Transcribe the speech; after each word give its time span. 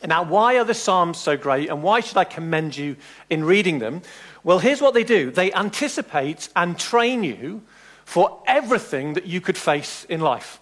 Now, 0.05 0.23
why 0.23 0.57
are 0.59 0.63
the 0.63 0.75
Psalms 0.75 1.17
so 1.17 1.35
great, 1.35 1.69
and 1.69 1.81
why 1.81 1.99
should 1.99 2.17
I 2.17 2.23
commend 2.23 2.77
you 2.77 2.95
in 3.29 3.43
reading 3.43 3.79
them? 3.79 4.03
Well, 4.43 4.59
here's 4.59 4.81
what 4.81 4.93
they 4.93 5.03
do 5.03 5.31
they 5.31 5.51
anticipate 5.53 6.49
and 6.55 6.77
train 6.77 7.23
you 7.23 7.63
for 8.05 8.41
everything 8.47 9.13
that 9.13 9.25
you 9.25 9.41
could 9.41 9.57
face 9.57 10.05
in 10.05 10.21
life. 10.21 10.59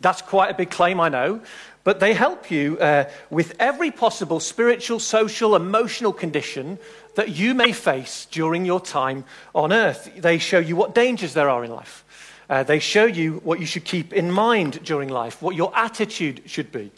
That's 0.00 0.22
quite 0.22 0.50
a 0.50 0.54
big 0.54 0.70
claim, 0.70 1.00
I 1.00 1.08
know, 1.08 1.40
but 1.82 2.00
they 2.00 2.14
help 2.14 2.50
you 2.50 2.78
uh, 2.78 3.04
with 3.30 3.54
every 3.58 3.90
possible 3.90 4.40
spiritual, 4.40 5.00
social, 5.00 5.56
emotional 5.56 6.12
condition 6.12 6.78
that 7.14 7.30
you 7.30 7.54
may 7.54 7.72
face 7.72 8.26
during 8.30 8.64
your 8.64 8.80
time 8.80 9.24
on 9.54 9.72
earth. 9.72 10.10
They 10.16 10.38
show 10.38 10.58
you 10.58 10.76
what 10.76 10.94
dangers 10.94 11.34
there 11.34 11.48
are 11.48 11.64
in 11.64 11.70
life. 11.70 12.04
Uh, 12.48 12.64
they 12.64 12.80
show 12.80 13.04
you 13.04 13.40
what 13.44 13.60
you 13.60 13.66
should 13.66 13.84
keep 13.84 14.12
in 14.12 14.30
mind 14.30 14.82
during 14.84 15.08
life, 15.08 15.40
what 15.40 15.54
your 15.54 15.72
attitude 15.76 16.42
should 16.46 16.72
be. 16.72 16.90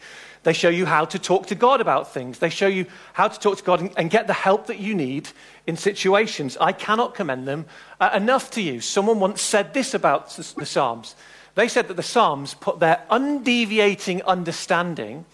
They 0.45 0.53
show 0.53 0.71
you 0.71 0.87
how 0.87 1.05
to 1.05 1.19
talk 1.19 1.47
to 1.49 1.55
God 1.55 1.81
about 1.81 2.13
things. 2.13 2.41
They 2.41 2.49
show 2.49 2.67
you 2.67 2.87
how 3.13 3.29
to 3.29 3.39
talk 3.39 3.59
to 3.59 3.63
God 3.63 3.81
and, 3.81 3.93
and 3.97 4.11
get 4.11 4.27
the 4.27 4.33
help 4.33 4.67
that 4.67 4.81
you 4.81 4.95
need 4.95 5.29
in 5.67 5.77
situations. 5.77 6.57
I 6.61 6.73
cannot 6.73 7.15
commend 7.15 7.47
them 7.47 7.67
uh, 8.01 8.11
enough 8.15 8.51
to 8.53 8.63
you. 8.63 8.81
Someone 8.81 9.21
once 9.21 9.41
said 9.41 9.73
this 9.73 9.95
about 9.95 10.31
the, 10.31 10.55
the 10.57 10.67
Psalms. 10.67 11.15
They 11.55 11.69
said 11.69 11.89
that 11.89 11.95
the 11.95 12.03
Psalms 12.03 12.55
put 12.55 12.81
their 12.81 13.05
undeviating 13.11 14.23
understanding 14.23 15.25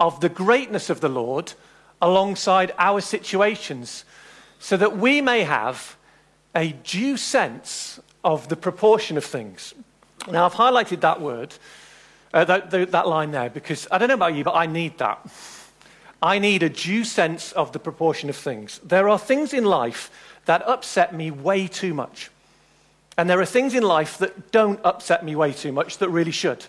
of 0.00 0.20
the 0.20 0.28
greatness 0.28 0.90
of 0.90 1.00
the 1.00 1.08
Lord 1.08 1.52
alongside 2.00 2.72
our 2.78 3.00
situations 3.00 4.04
so 4.58 4.76
that 4.76 4.96
we 4.96 5.20
may 5.20 5.42
have 5.42 5.96
a 6.54 6.72
due 6.72 7.16
sense 7.16 8.00
of 8.24 8.48
the 8.48 8.56
proportion 8.56 9.16
of 9.16 9.24
things. 9.24 9.74
Now, 10.30 10.46
I've 10.46 10.54
highlighted 10.54 11.00
that 11.00 11.20
word, 11.20 11.54
uh, 12.32 12.44
that, 12.44 12.70
that 12.70 13.06
line 13.06 13.30
there, 13.30 13.50
because 13.50 13.86
I 13.90 13.98
don't 13.98 14.08
know 14.08 14.14
about 14.14 14.34
you, 14.34 14.44
but 14.44 14.54
I 14.54 14.66
need 14.66 14.98
that. 14.98 15.26
I 16.20 16.38
need 16.38 16.62
a 16.62 16.68
due 16.68 17.04
sense 17.04 17.52
of 17.52 17.72
the 17.72 17.78
proportion 17.78 18.28
of 18.28 18.36
things. 18.36 18.80
There 18.82 19.08
are 19.08 19.18
things 19.18 19.54
in 19.54 19.64
life 19.64 20.10
that 20.46 20.66
upset 20.66 21.14
me 21.14 21.30
way 21.30 21.68
too 21.68 21.94
much. 21.94 22.30
And 23.18 23.28
there 23.28 23.40
are 23.40 23.46
things 23.46 23.74
in 23.74 23.82
life 23.82 24.18
that 24.18 24.52
don't 24.52 24.78
upset 24.84 25.24
me 25.24 25.34
way 25.34 25.52
too 25.52 25.72
much 25.72 25.98
that 25.98 26.08
really 26.08 26.30
should. 26.30 26.64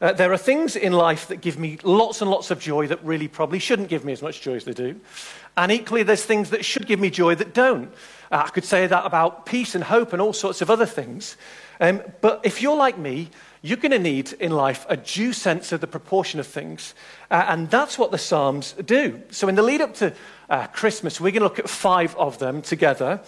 Uh, 0.00 0.12
there 0.12 0.32
are 0.32 0.36
things 0.36 0.74
in 0.74 0.92
life 0.92 1.28
that 1.28 1.40
give 1.40 1.56
me 1.56 1.78
lots 1.84 2.20
and 2.20 2.28
lots 2.28 2.50
of 2.50 2.58
joy 2.58 2.88
that 2.88 3.02
really 3.04 3.28
probably 3.28 3.60
shouldn't 3.60 3.88
give 3.88 4.04
me 4.04 4.12
as 4.12 4.20
much 4.20 4.40
joy 4.40 4.54
as 4.54 4.64
they 4.64 4.72
do. 4.72 5.00
And 5.56 5.70
equally, 5.70 6.02
there's 6.02 6.24
things 6.24 6.50
that 6.50 6.64
should 6.64 6.88
give 6.88 6.98
me 6.98 7.08
joy 7.08 7.36
that 7.36 7.54
don't. 7.54 7.92
Uh, 8.32 8.42
I 8.44 8.48
could 8.48 8.64
say 8.64 8.88
that 8.88 9.06
about 9.06 9.46
peace 9.46 9.76
and 9.76 9.84
hope 9.84 10.12
and 10.12 10.20
all 10.20 10.32
sorts 10.32 10.60
of 10.60 10.70
other 10.70 10.86
things. 10.86 11.36
Um, 11.78 12.02
but 12.20 12.40
if 12.42 12.60
you're 12.60 12.76
like 12.76 12.98
me, 12.98 13.30
you're 13.60 13.76
going 13.76 13.92
to 13.92 13.98
need 14.00 14.32
in 14.32 14.50
life 14.50 14.84
a 14.88 14.96
due 14.96 15.32
sense 15.32 15.70
of 15.70 15.80
the 15.80 15.86
proportion 15.86 16.40
of 16.40 16.48
things. 16.48 16.94
Uh, 17.30 17.44
and 17.46 17.70
that's 17.70 17.96
what 17.96 18.10
the 18.10 18.18
Psalms 18.18 18.72
do. 18.84 19.22
So, 19.30 19.46
in 19.46 19.54
the 19.54 19.62
lead 19.62 19.80
up 19.80 19.94
to 19.94 20.12
uh, 20.50 20.66
Christmas, 20.66 21.20
we're 21.20 21.30
going 21.30 21.42
to 21.42 21.48
look 21.48 21.60
at 21.60 21.68
five 21.68 22.16
of 22.16 22.40
them 22.40 22.60
together 22.60 23.20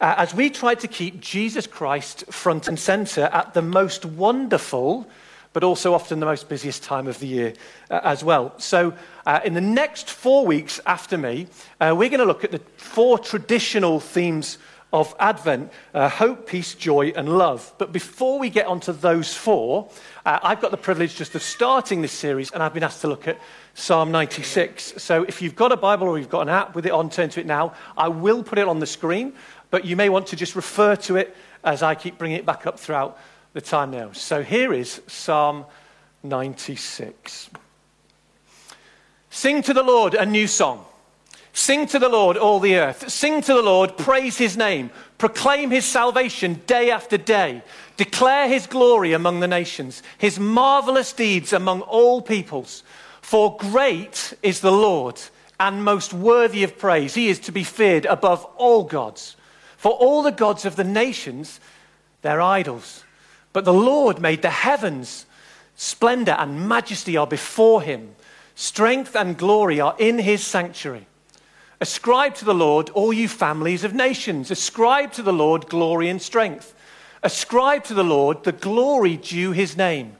uh, 0.00 0.14
as 0.16 0.34
we 0.34 0.50
try 0.50 0.74
to 0.74 0.88
keep 0.88 1.20
Jesus 1.20 1.66
Christ 1.66 2.24
front 2.32 2.68
and 2.68 2.78
center 2.78 3.24
at 3.32 3.54
the 3.54 3.62
most 3.62 4.04
wonderful, 4.04 5.06
but 5.52 5.64
also 5.64 5.94
often 5.94 6.20
the 6.20 6.26
most 6.26 6.48
busiest 6.48 6.82
time 6.82 7.06
of 7.06 7.18
the 7.18 7.26
year 7.26 7.52
uh, 7.90 8.00
as 8.04 8.24
well. 8.24 8.54
So, 8.58 8.94
uh, 9.26 9.40
in 9.44 9.54
the 9.54 9.60
next 9.60 10.10
four 10.10 10.46
weeks 10.46 10.80
after 10.86 11.18
me, 11.18 11.48
uh, 11.80 11.94
we're 11.96 12.08
going 12.08 12.20
to 12.20 12.24
look 12.24 12.44
at 12.44 12.52
the 12.52 12.60
four 12.76 13.18
traditional 13.18 14.00
themes 14.00 14.58
of 14.92 15.14
Advent 15.18 15.72
uh, 15.94 16.08
hope, 16.08 16.46
peace, 16.46 16.74
joy, 16.74 17.12
and 17.14 17.38
love. 17.38 17.72
But 17.78 17.92
before 17.92 18.38
we 18.38 18.50
get 18.50 18.66
onto 18.66 18.92
those 18.92 19.34
four, 19.34 19.90
uh, 20.26 20.38
I've 20.42 20.60
got 20.60 20.70
the 20.70 20.76
privilege 20.76 21.16
just 21.16 21.34
of 21.34 21.42
starting 21.42 22.02
this 22.02 22.12
series, 22.12 22.50
and 22.50 22.62
I've 22.62 22.74
been 22.74 22.82
asked 22.82 23.02
to 23.02 23.08
look 23.08 23.28
at 23.28 23.38
Psalm 23.74 24.10
96. 24.10 24.94
So 25.02 25.22
if 25.22 25.40
you've 25.40 25.56
got 25.56 25.72
a 25.72 25.76
Bible 25.76 26.08
or 26.08 26.18
you've 26.18 26.28
got 26.28 26.42
an 26.42 26.48
app 26.48 26.74
with 26.74 26.86
it 26.86 26.92
on, 26.92 27.08
turn 27.08 27.30
to 27.30 27.40
it 27.40 27.46
now. 27.46 27.74
I 27.96 28.08
will 28.08 28.42
put 28.42 28.58
it 28.58 28.66
on 28.66 28.80
the 28.80 28.86
screen 28.86 29.32
but 29.70 29.84
you 29.84 29.96
may 29.96 30.08
want 30.08 30.26
to 30.28 30.36
just 30.36 30.56
refer 30.56 30.96
to 30.96 31.16
it 31.16 31.34
as 31.64 31.82
I 31.82 31.94
keep 31.94 32.18
bringing 32.18 32.38
it 32.38 32.46
back 32.46 32.66
up 32.66 32.78
throughout 32.78 33.18
the 33.52 33.60
time 33.60 33.90
now. 33.90 34.12
So 34.12 34.42
here 34.42 34.72
is 34.72 35.00
Psalm 35.06 35.64
96. 36.22 37.50
Sing 39.30 39.62
to 39.62 39.72
the 39.72 39.82
Lord 39.82 40.14
a 40.14 40.26
new 40.26 40.46
song. 40.46 40.84
Sing 41.60 41.84
to 41.88 41.98
the 41.98 42.08
Lord, 42.08 42.38
all 42.38 42.58
the 42.58 42.76
earth. 42.76 43.10
Sing 43.10 43.42
to 43.42 43.52
the 43.52 43.60
Lord, 43.60 43.98
praise 43.98 44.38
his 44.38 44.56
name. 44.56 44.90
Proclaim 45.18 45.70
his 45.70 45.84
salvation 45.84 46.62
day 46.66 46.90
after 46.90 47.18
day. 47.18 47.62
Declare 47.98 48.48
his 48.48 48.66
glory 48.66 49.12
among 49.12 49.40
the 49.40 49.46
nations, 49.46 50.02
his 50.16 50.40
marvelous 50.40 51.12
deeds 51.12 51.52
among 51.52 51.82
all 51.82 52.22
peoples. 52.22 52.82
For 53.20 53.58
great 53.58 54.32
is 54.42 54.60
the 54.60 54.72
Lord 54.72 55.20
and 55.60 55.84
most 55.84 56.14
worthy 56.14 56.64
of 56.64 56.78
praise. 56.78 57.12
He 57.12 57.28
is 57.28 57.38
to 57.40 57.52
be 57.52 57.62
feared 57.62 58.06
above 58.06 58.42
all 58.56 58.84
gods. 58.84 59.36
For 59.76 59.92
all 59.92 60.22
the 60.22 60.32
gods 60.32 60.64
of 60.64 60.76
the 60.76 60.84
nations, 60.84 61.60
they're 62.22 62.40
idols. 62.40 63.04
But 63.52 63.66
the 63.66 63.74
Lord 63.74 64.18
made 64.18 64.40
the 64.40 64.48
heavens. 64.48 65.26
Splendor 65.76 66.36
and 66.38 66.66
majesty 66.66 67.18
are 67.18 67.26
before 67.26 67.82
him. 67.82 68.14
Strength 68.54 69.14
and 69.14 69.36
glory 69.36 69.78
are 69.78 69.94
in 69.98 70.18
his 70.20 70.42
sanctuary. 70.42 71.06
Ascribe 71.80 72.34
to 72.36 72.44
the 72.44 72.54
Lord, 72.54 72.90
all 72.90 73.12
you 73.12 73.26
families 73.26 73.84
of 73.84 73.94
nations. 73.94 74.50
Ascribe 74.50 75.12
to 75.12 75.22
the 75.22 75.32
Lord 75.32 75.68
glory 75.68 76.08
and 76.08 76.20
strength. 76.20 76.74
Ascribe 77.22 77.84
to 77.84 77.94
the 77.94 78.04
Lord 78.04 78.44
the 78.44 78.52
glory 78.52 79.16
due 79.16 79.52
his 79.52 79.76
name. 79.76 80.16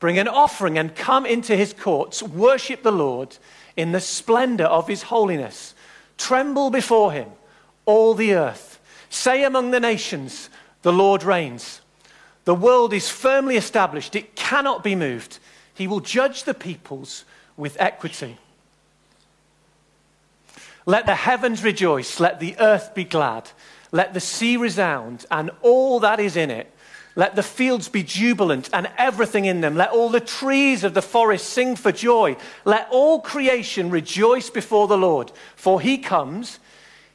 Bring 0.00 0.18
an 0.18 0.28
offering 0.28 0.78
and 0.78 0.94
come 0.94 1.26
into 1.26 1.56
his 1.56 1.72
courts. 1.72 2.22
Worship 2.22 2.82
the 2.82 2.92
Lord 2.92 3.36
in 3.76 3.92
the 3.92 4.00
splendor 4.00 4.64
of 4.64 4.88
his 4.88 5.04
holiness. 5.04 5.74
Tremble 6.16 6.70
before 6.70 7.12
him, 7.12 7.28
all 7.84 8.14
the 8.14 8.34
earth. 8.34 8.80
Say 9.10 9.44
among 9.44 9.70
the 9.70 9.80
nations, 9.80 10.50
the 10.82 10.92
Lord 10.92 11.22
reigns. 11.22 11.80
The 12.44 12.54
world 12.54 12.92
is 12.92 13.10
firmly 13.10 13.56
established, 13.56 14.16
it 14.16 14.36
cannot 14.36 14.82
be 14.82 14.94
moved. 14.94 15.38
He 15.74 15.86
will 15.86 16.00
judge 16.00 16.44
the 16.44 16.54
peoples 16.54 17.24
with 17.56 17.76
equity. 17.78 18.38
Let 20.88 21.04
the 21.04 21.14
heavens 21.14 21.62
rejoice, 21.62 22.18
let 22.18 22.40
the 22.40 22.58
earth 22.58 22.94
be 22.94 23.04
glad, 23.04 23.50
let 23.92 24.14
the 24.14 24.20
sea 24.20 24.56
resound, 24.56 25.26
and 25.30 25.50
all 25.60 26.00
that 26.00 26.18
is 26.18 26.34
in 26.34 26.50
it. 26.50 26.72
Let 27.14 27.36
the 27.36 27.42
fields 27.42 27.90
be 27.90 28.02
jubilant 28.02 28.70
and 28.72 28.88
everything 28.96 29.44
in 29.44 29.60
them. 29.60 29.76
Let 29.76 29.90
all 29.90 30.08
the 30.08 30.18
trees 30.18 30.84
of 30.84 30.94
the 30.94 31.02
forest 31.02 31.50
sing 31.50 31.76
for 31.76 31.92
joy. 31.92 32.38
Let 32.64 32.88
all 32.90 33.20
creation 33.20 33.90
rejoice 33.90 34.48
before 34.48 34.88
the 34.88 34.96
Lord. 34.96 35.30
For 35.56 35.78
he 35.78 35.98
comes, 35.98 36.58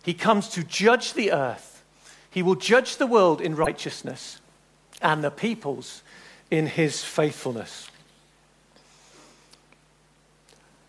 he 0.03 0.13
comes 0.13 0.49
to 0.49 0.63
judge 0.63 1.13
the 1.13 1.31
earth. 1.31 1.83
He 2.29 2.43
will 2.43 2.53
judge 2.53 2.97
the 2.97 3.07
world 3.07 3.41
in 3.41 3.55
righteousness 3.55 4.39
and 5.01 5.23
the 5.23 5.31
peoples 5.31 6.03
in 6.51 6.67
his 6.67 7.03
faithfulness. 7.03 7.89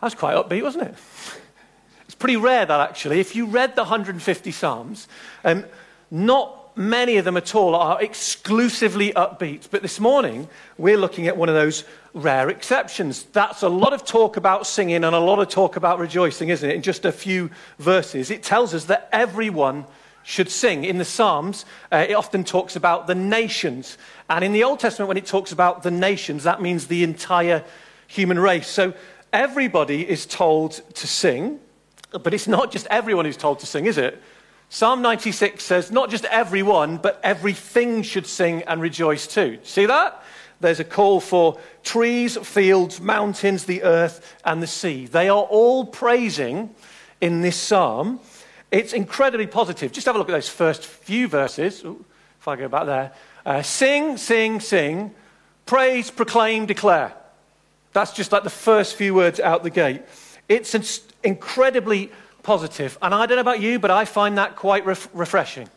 That 0.02 0.08
was 0.08 0.14
quite 0.14 0.36
upbeat, 0.36 0.62
wasn't 0.62 0.88
it? 0.88 0.96
It's 2.14 2.20
pretty 2.20 2.37
rare 2.37 2.64
that 2.64 2.78
actually. 2.78 3.19
If 3.19 3.34
you 3.34 3.44
read 3.44 3.75
the 3.75 3.82
150 3.82 4.52
Psalms, 4.52 5.08
um, 5.44 5.64
not 6.12 6.78
many 6.78 7.16
of 7.16 7.25
them 7.25 7.37
at 7.37 7.56
all 7.56 7.75
are 7.75 8.00
exclusively 8.00 9.12
upbeat. 9.14 9.66
But 9.69 9.82
this 9.82 9.99
morning, 9.99 10.46
we're 10.78 10.96
looking 10.96 11.26
at 11.26 11.37
one 11.37 11.49
of 11.49 11.56
those 11.56 11.82
rare 12.12 12.50
exceptions. 12.50 13.25
That's 13.25 13.62
a 13.62 13.69
lot 13.69 13.93
of 13.93 14.05
talk 14.05 14.37
about 14.37 14.64
singing 14.64 15.02
and 15.02 15.06
a 15.06 15.19
lot 15.19 15.40
of 15.40 15.49
talk 15.49 15.75
about 15.75 15.99
rejoicing, 15.99 16.50
isn't 16.50 16.70
it? 16.70 16.76
In 16.76 16.82
just 16.82 17.05
a 17.05 17.11
few 17.11 17.50
verses, 17.81 18.31
it 18.31 18.44
tells 18.44 18.75
us 18.75 18.84
that 18.84 19.08
everyone 19.10 19.84
should 20.22 20.52
sing. 20.52 20.84
In 20.84 20.99
the 20.99 21.05
Psalms, 21.05 21.64
uh, 21.90 22.06
it 22.08 22.12
often 22.12 22.44
talks 22.44 22.76
about 22.76 23.08
the 23.08 23.17
nations. 23.17 23.99
And 24.31 24.44
in 24.44 24.52
the 24.52 24.62
Old 24.62 24.78
Testament, 24.78 25.08
when 25.08 25.17
it 25.17 25.26
talks 25.26 25.50
about 25.50 25.82
the 25.82 25.90
nations, 25.90 26.44
that 26.44 26.62
means 26.62 26.87
the 26.87 27.02
entire 27.02 27.64
human 28.06 28.38
race. 28.38 28.69
So 28.69 28.94
everybody 29.32 30.08
is 30.08 30.26
told 30.26 30.81
to 30.94 31.08
sing. 31.08 31.58
But 32.22 32.34
it's 32.34 32.49
not 32.49 32.70
just 32.72 32.87
everyone 32.88 33.25
who's 33.25 33.37
told 33.37 33.61
to 33.61 33.66
sing, 33.66 33.87
is 33.87 33.99
it? 33.99 34.20
Psalm 34.69 35.02
96 35.02 35.62
says 35.62 35.90
not 35.90 36.11
just 36.11 36.25
everyone, 36.26 36.96
but 36.96 37.20
everything 37.22 38.02
should 38.02 38.26
sing 38.26 38.62
and 38.62 38.81
rejoice 38.81 39.26
too. 39.26 39.58
See 39.62 39.87
that? 39.87 40.22
There's 40.61 40.81
a 40.81 40.84
call 40.84 41.20
for 41.20 41.58
trees, 41.82 42.37
fields, 42.38 43.00
mountains, 43.00 43.64
the 43.64 43.82
earth, 43.82 44.37
and 44.44 44.62
the 44.62 44.66
sea. 44.66 45.06
They 45.06 45.28
are 45.28 45.43
all 45.43 45.84
praising 45.84 46.75
in 47.20 47.43
this 47.43 47.56
psalm. 47.56 48.20
It's 48.70 48.93
incredibly 48.93 49.46
positive. 49.46 49.93
Just 49.93 50.06
have 50.06 50.17
a 50.17 50.19
look 50.19 50.28
at 50.28 50.32
those 50.32 50.49
first 50.49 50.87
few 50.87 51.28
verses. 51.28 51.84
Ooh, 51.84 52.05
if 52.40 52.49
I 52.49 52.56
go 52.56 52.69
back 52.69 52.87
there. 52.87 53.12
Uh, 53.44 53.62
sing, 53.62 54.17
sing, 54.17 54.60
sing. 54.60 55.14
Praise, 55.67 56.10
proclaim, 56.10 56.67
declare. 56.67 57.12
That's 57.93 58.12
just 58.12 58.32
like 58.32 58.43
the 58.43 58.50
first 58.50 58.96
few 58.96 59.14
words 59.14 59.38
out 59.38 59.62
the 59.62 59.70
gate. 59.70 60.02
It's 60.49 60.75
incredibly 61.25 62.11
positive. 62.43 62.97
And 63.03 63.15
I 63.15 63.26
don't 63.26 63.37
know 63.37 63.41
about 63.41 63.61
you, 63.61 63.79
but 63.79 63.91
I 63.91 64.05
find 64.05 64.38
that 64.38 64.55
quite 64.56 64.87
ref- 64.87 65.09
refreshing. 65.12 65.69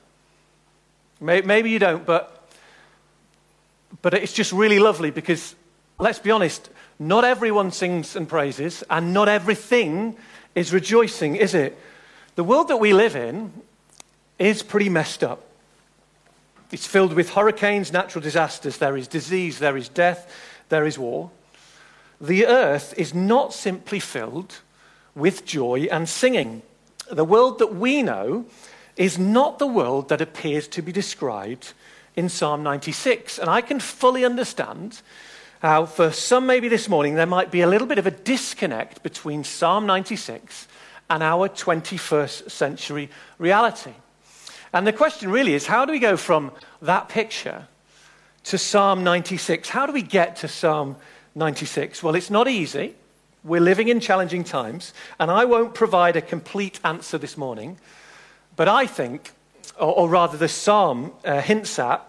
Maybe 1.19 1.71
you 1.71 1.79
don't, 1.79 2.05
but, 2.05 2.47
but 4.03 4.13
it's 4.13 4.33
just 4.33 4.51
really 4.51 4.77
lovely 4.77 5.09
because, 5.09 5.55
let's 5.97 6.19
be 6.19 6.29
honest, 6.29 6.69
not 6.99 7.23
everyone 7.23 7.71
sings 7.71 8.15
and 8.15 8.29
praises, 8.29 8.83
and 8.89 9.13
not 9.13 9.27
everything 9.27 10.15
is 10.53 10.71
rejoicing, 10.71 11.35
is 11.35 11.55
it? 11.55 11.77
The 12.35 12.43
world 12.43 12.67
that 12.67 12.77
we 12.77 12.93
live 12.93 13.15
in 13.15 13.51
is 14.37 14.61
pretty 14.61 14.89
messed 14.89 15.23
up. 15.23 15.43
It's 16.71 16.85
filled 16.85 17.13
with 17.13 17.31
hurricanes, 17.31 17.91
natural 17.91 18.21
disasters, 18.21 18.77
there 18.77 18.97
is 18.97 19.07
disease, 19.07 19.57
there 19.57 19.77
is 19.77 19.89
death, 19.89 20.31
there 20.69 20.85
is 20.85 20.99
war. 20.99 21.31
The 22.19 22.45
earth 22.45 22.93
is 22.97 23.13
not 23.13 23.53
simply 23.53 23.99
filled 23.99 24.59
with 25.17 25.45
joy 25.45 25.87
and 25.91 26.07
singing. 26.07 26.61
The 27.09 27.25
world 27.25 27.59
that 27.59 27.73
we 27.75 28.03
know 28.03 28.45
is 28.95 29.17
not 29.17 29.59
the 29.59 29.67
world 29.67 30.09
that 30.09 30.21
appears 30.21 30.67
to 30.69 30.81
be 30.81 30.91
described 30.91 31.73
in 32.15 32.29
Psalm 32.29 32.63
96. 32.63 33.39
And 33.39 33.49
I 33.49 33.61
can 33.61 33.79
fully 33.79 34.23
understand 34.23 35.01
how, 35.61 35.85
for 35.85 36.11
some 36.11 36.45
maybe 36.45 36.67
this 36.67 36.87
morning, 36.87 37.15
there 37.15 37.25
might 37.25 37.51
be 37.51 37.61
a 37.61 37.67
little 37.67 37.87
bit 37.87 37.97
of 37.97 38.07
a 38.07 38.11
disconnect 38.11 39.01
between 39.03 39.43
Psalm 39.43 39.85
96 39.85 40.67
and 41.09 41.23
our 41.23 41.49
21st 41.49 42.51
century 42.51 43.09
reality. 43.39 43.93
And 44.73 44.85
the 44.85 44.93
question 44.93 45.31
really 45.31 45.53
is 45.53 45.65
how 45.65 45.85
do 45.85 45.91
we 45.91 45.99
go 45.99 46.17
from 46.17 46.51
that 46.81 47.09
picture 47.09 47.67
to 48.45 48.57
Psalm 48.57 49.03
96? 49.03 49.69
How 49.69 49.85
do 49.85 49.93
we 49.93 50.01
get 50.01 50.37
to 50.37 50.47
Psalm 50.47 50.97
96? 51.35 52.03
Well, 52.03 52.15
it's 52.15 52.29
not 52.29 52.47
easy. 52.47 52.95
We're 53.43 53.61
living 53.61 53.87
in 53.87 53.99
challenging 53.99 54.43
times, 54.43 54.93
and 55.19 55.31
I 55.31 55.45
won't 55.45 55.73
provide 55.73 56.15
a 56.15 56.21
complete 56.21 56.79
answer 56.83 57.17
this 57.17 57.37
morning, 57.37 57.77
but 58.55 58.67
I 58.67 58.87
think, 58.87 59.31
or, 59.79 59.93
or 59.93 60.09
rather, 60.09 60.37
the 60.37 60.47
psalm 60.47 61.13
uh, 61.23 61.41
hints 61.41 61.79
at 61.79 62.07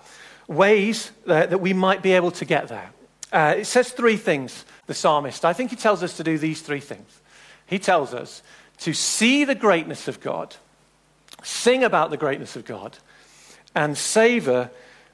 ways 0.49 1.13
that 1.27 1.61
we 1.61 1.73
might 1.75 2.03
be 2.03 2.13
able 2.13 2.31
to 2.33 2.45
get 2.45 2.69
there. 2.69 2.91
Uh, 3.31 3.57
it 3.59 3.67
says 3.67 3.91
three 3.91 4.17
things, 4.17 4.65
the 4.87 4.95
psalmist. 4.95 5.45
I 5.45 5.53
think 5.53 5.71
he 5.71 5.77
tells 5.77 6.03
us 6.03 6.17
to 6.17 6.25
do 6.25 6.39
these 6.39 6.63
three 6.63 6.81
things. 6.81 7.21
He 7.67 7.79
tells 7.79 8.15
us 8.15 8.43
to 8.79 8.95
see 8.95 9.45
the 9.45 9.55
greatness 9.55 10.09
of 10.09 10.21
God, 10.21 10.57
sing 11.43 11.85
about 11.85 12.11
the 12.11 12.17
greatness 12.17 12.57
of 12.57 12.65
God, 12.65 12.97
and 13.75 13.97
savor 13.97 14.71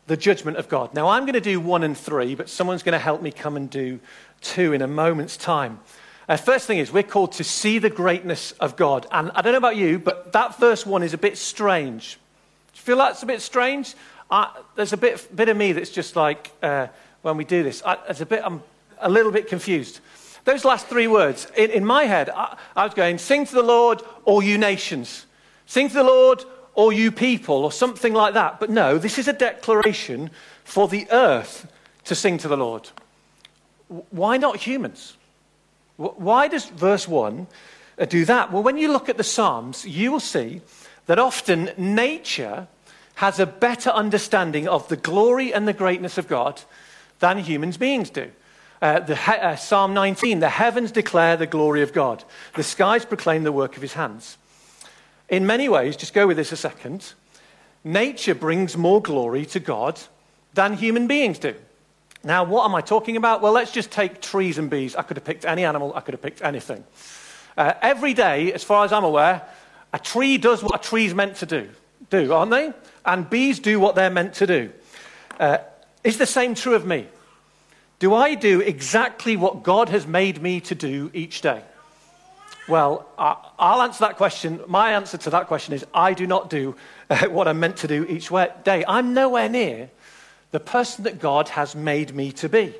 the 0.06 0.16
judgment 0.16 0.58
of 0.58 0.68
God. 0.68 0.94
Now, 0.94 1.08
I'm 1.08 1.24
going 1.24 1.34
to 1.34 1.40
do 1.40 1.58
one 1.58 1.82
and 1.82 1.96
three, 1.96 2.34
but 2.34 2.48
someone's 2.48 2.82
going 2.82 2.92
to 2.92 2.98
help 2.98 3.20
me 3.20 3.32
come 3.32 3.56
and 3.56 3.68
do 3.68 3.98
two 4.40 4.72
in 4.72 4.82
a 4.82 4.86
moment's 4.86 5.36
time. 5.36 5.80
Uh, 6.28 6.36
first 6.36 6.66
thing 6.66 6.78
is, 6.78 6.90
we're 6.90 7.02
called 7.02 7.32
to 7.32 7.44
see 7.44 7.78
the 7.78 7.90
greatness 7.90 8.52
of 8.52 8.76
God. 8.76 9.06
And 9.10 9.30
I 9.34 9.42
don't 9.42 9.52
know 9.52 9.58
about 9.58 9.76
you, 9.76 9.98
but 9.98 10.32
that 10.32 10.58
first 10.58 10.86
one 10.86 11.02
is 11.02 11.12
a 11.12 11.18
bit 11.18 11.36
strange. 11.36 12.18
Do 12.72 12.78
you 12.78 12.82
feel 12.82 12.96
that's 12.96 13.22
a 13.22 13.26
bit 13.26 13.42
strange? 13.42 13.94
Uh, 14.30 14.48
there's 14.74 14.92
a 14.92 14.96
bit, 14.96 15.28
bit 15.36 15.48
of 15.48 15.56
me 15.56 15.72
that's 15.72 15.90
just 15.90 16.16
like, 16.16 16.50
uh, 16.62 16.86
when 17.22 17.36
we 17.36 17.44
do 17.44 17.62
this, 17.62 17.82
I, 17.84 17.98
it's 18.08 18.22
a 18.22 18.26
bit, 18.26 18.42
I'm 18.44 18.62
a 19.00 19.10
little 19.10 19.32
bit 19.32 19.48
confused. 19.48 20.00
Those 20.44 20.64
last 20.64 20.86
three 20.86 21.06
words, 21.06 21.46
in, 21.56 21.70
in 21.70 21.84
my 21.84 22.04
head, 22.04 22.30
I, 22.30 22.56
I 22.74 22.84
was 22.84 22.94
going, 22.94 23.18
sing 23.18 23.46
to 23.46 23.54
the 23.54 23.62
Lord, 23.62 24.00
all 24.24 24.42
you 24.42 24.56
nations. 24.56 25.26
Sing 25.66 25.88
to 25.88 25.94
the 25.94 26.04
Lord, 26.04 26.42
all 26.74 26.92
you 26.92 27.12
people, 27.12 27.64
or 27.64 27.72
something 27.72 28.14
like 28.14 28.34
that. 28.34 28.60
But 28.60 28.70
no, 28.70 28.98
this 28.98 29.18
is 29.18 29.28
a 29.28 29.32
declaration 29.32 30.30
for 30.64 30.88
the 30.88 31.06
earth 31.10 31.70
to 32.04 32.14
sing 32.14 32.38
to 32.38 32.48
the 32.48 32.56
Lord. 32.56 32.88
Why 34.10 34.38
not 34.38 34.56
humans? 34.56 35.16
Why 35.96 36.48
does 36.48 36.66
verse 36.66 37.06
1 37.06 37.46
uh, 37.98 38.04
do 38.06 38.24
that? 38.24 38.52
Well, 38.52 38.62
when 38.62 38.76
you 38.76 38.90
look 38.90 39.08
at 39.08 39.16
the 39.16 39.24
Psalms, 39.24 39.84
you 39.84 40.10
will 40.10 40.20
see 40.20 40.60
that 41.06 41.18
often 41.18 41.70
nature 41.76 42.66
has 43.16 43.38
a 43.38 43.46
better 43.46 43.90
understanding 43.90 44.66
of 44.66 44.88
the 44.88 44.96
glory 44.96 45.54
and 45.54 45.68
the 45.68 45.72
greatness 45.72 46.18
of 46.18 46.26
God 46.26 46.62
than 47.20 47.38
human 47.38 47.70
beings 47.70 48.10
do. 48.10 48.30
Uh, 48.82 49.00
the, 49.00 49.18
uh, 49.18 49.56
Psalm 49.56 49.94
19 49.94 50.40
the 50.40 50.48
heavens 50.48 50.90
declare 50.90 51.36
the 51.36 51.46
glory 51.46 51.82
of 51.82 51.92
God, 51.92 52.24
the 52.54 52.62
skies 52.62 53.04
proclaim 53.04 53.44
the 53.44 53.52
work 53.52 53.76
of 53.76 53.82
his 53.82 53.92
hands. 53.92 54.36
In 55.28 55.46
many 55.46 55.68
ways, 55.68 55.96
just 55.96 56.12
go 56.12 56.26
with 56.26 56.36
this 56.36 56.52
a 56.52 56.56
second, 56.56 57.14
nature 57.82 58.34
brings 58.34 58.76
more 58.76 59.00
glory 59.00 59.46
to 59.46 59.60
God 59.60 60.00
than 60.54 60.74
human 60.74 61.06
beings 61.06 61.38
do. 61.38 61.54
Now, 62.24 62.44
what 62.44 62.64
am 62.64 62.74
I 62.74 62.80
talking 62.80 63.16
about? 63.16 63.42
Well, 63.42 63.52
let's 63.52 63.70
just 63.70 63.90
take 63.90 64.20
trees 64.20 64.56
and 64.58 64.70
bees. 64.70 64.96
I 64.96 65.02
could 65.02 65.16
have 65.16 65.24
picked 65.24 65.44
any 65.44 65.64
animal, 65.64 65.92
I 65.94 66.00
could 66.00 66.14
have 66.14 66.22
picked 66.22 66.42
anything. 66.42 66.84
Uh, 67.56 67.74
every 67.82 68.14
day, 68.14 68.52
as 68.52 68.64
far 68.64 68.84
as 68.84 68.92
I'm 68.92 69.04
aware, 69.04 69.42
a 69.92 69.98
tree 69.98 70.38
does 70.38 70.62
what 70.62 70.74
a 70.74 70.88
tree's 70.88 71.14
meant 71.14 71.36
to 71.36 71.46
do, 71.46 71.68
do, 72.10 72.32
aren't 72.32 72.50
they? 72.50 72.72
And 73.04 73.28
bees 73.28 73.60
do 73.60 73.78
what 73.78 73.94
they're 73.94 74.10
meant 74.10 74.34
to 74.34 74.46
do. 74.46 74.72
Uh, 75.38 75.58
is 76.02 76.18
the 76.18 76.26
same 76.26 76.54
true 76.54 76.74
of 76.74 76.86
me? 76.86 77.06
Do 77.98 78.14
I 78.14 78.34
do 78.34 78.60
exactly 78.60 79.36
what 79.36 79.62
God 79.62 79.88
has 79.90 80.06
made 80.06 80.42
me 80.42 80.60
to 80.62 80.74
do 80.74 81.10
each 81.14 81.42
day? 81.42 81.62
Well, 82.66 83.06
I'll 83.18 83.82
answer 83.82 84.00
that 84.00 84.16
question. 84.16 84.60
My 84.66 84.92
answer 84.92 85.18
to 85.18 85.30
that 85.30 85.46
question 85.46 85.74
is 85.74 85.84
I 85.92 86.14
do 86.14 86.26
not 86.26 86.48
do 86.48 86.76
uh, 87.10 87.26
what 87.28 87.46
I'm 87.46 87.60
meant 87.60 87.76
to 87.78 87.88
do 87.88 88.04
each 88.08 88.30
day. 88.64 88.84
I'm 88.88 89.12
nowhere 89.12 89.48
near 89.48 89.90
the 90.54 90.60
person 90.60 91.02
that 91.02 91.18
God 91.18 91.48
has 91.48 91.74
made 91.74 92.14
me 92.14 92.30
to 92.30 92.48
be. 92.48 92.72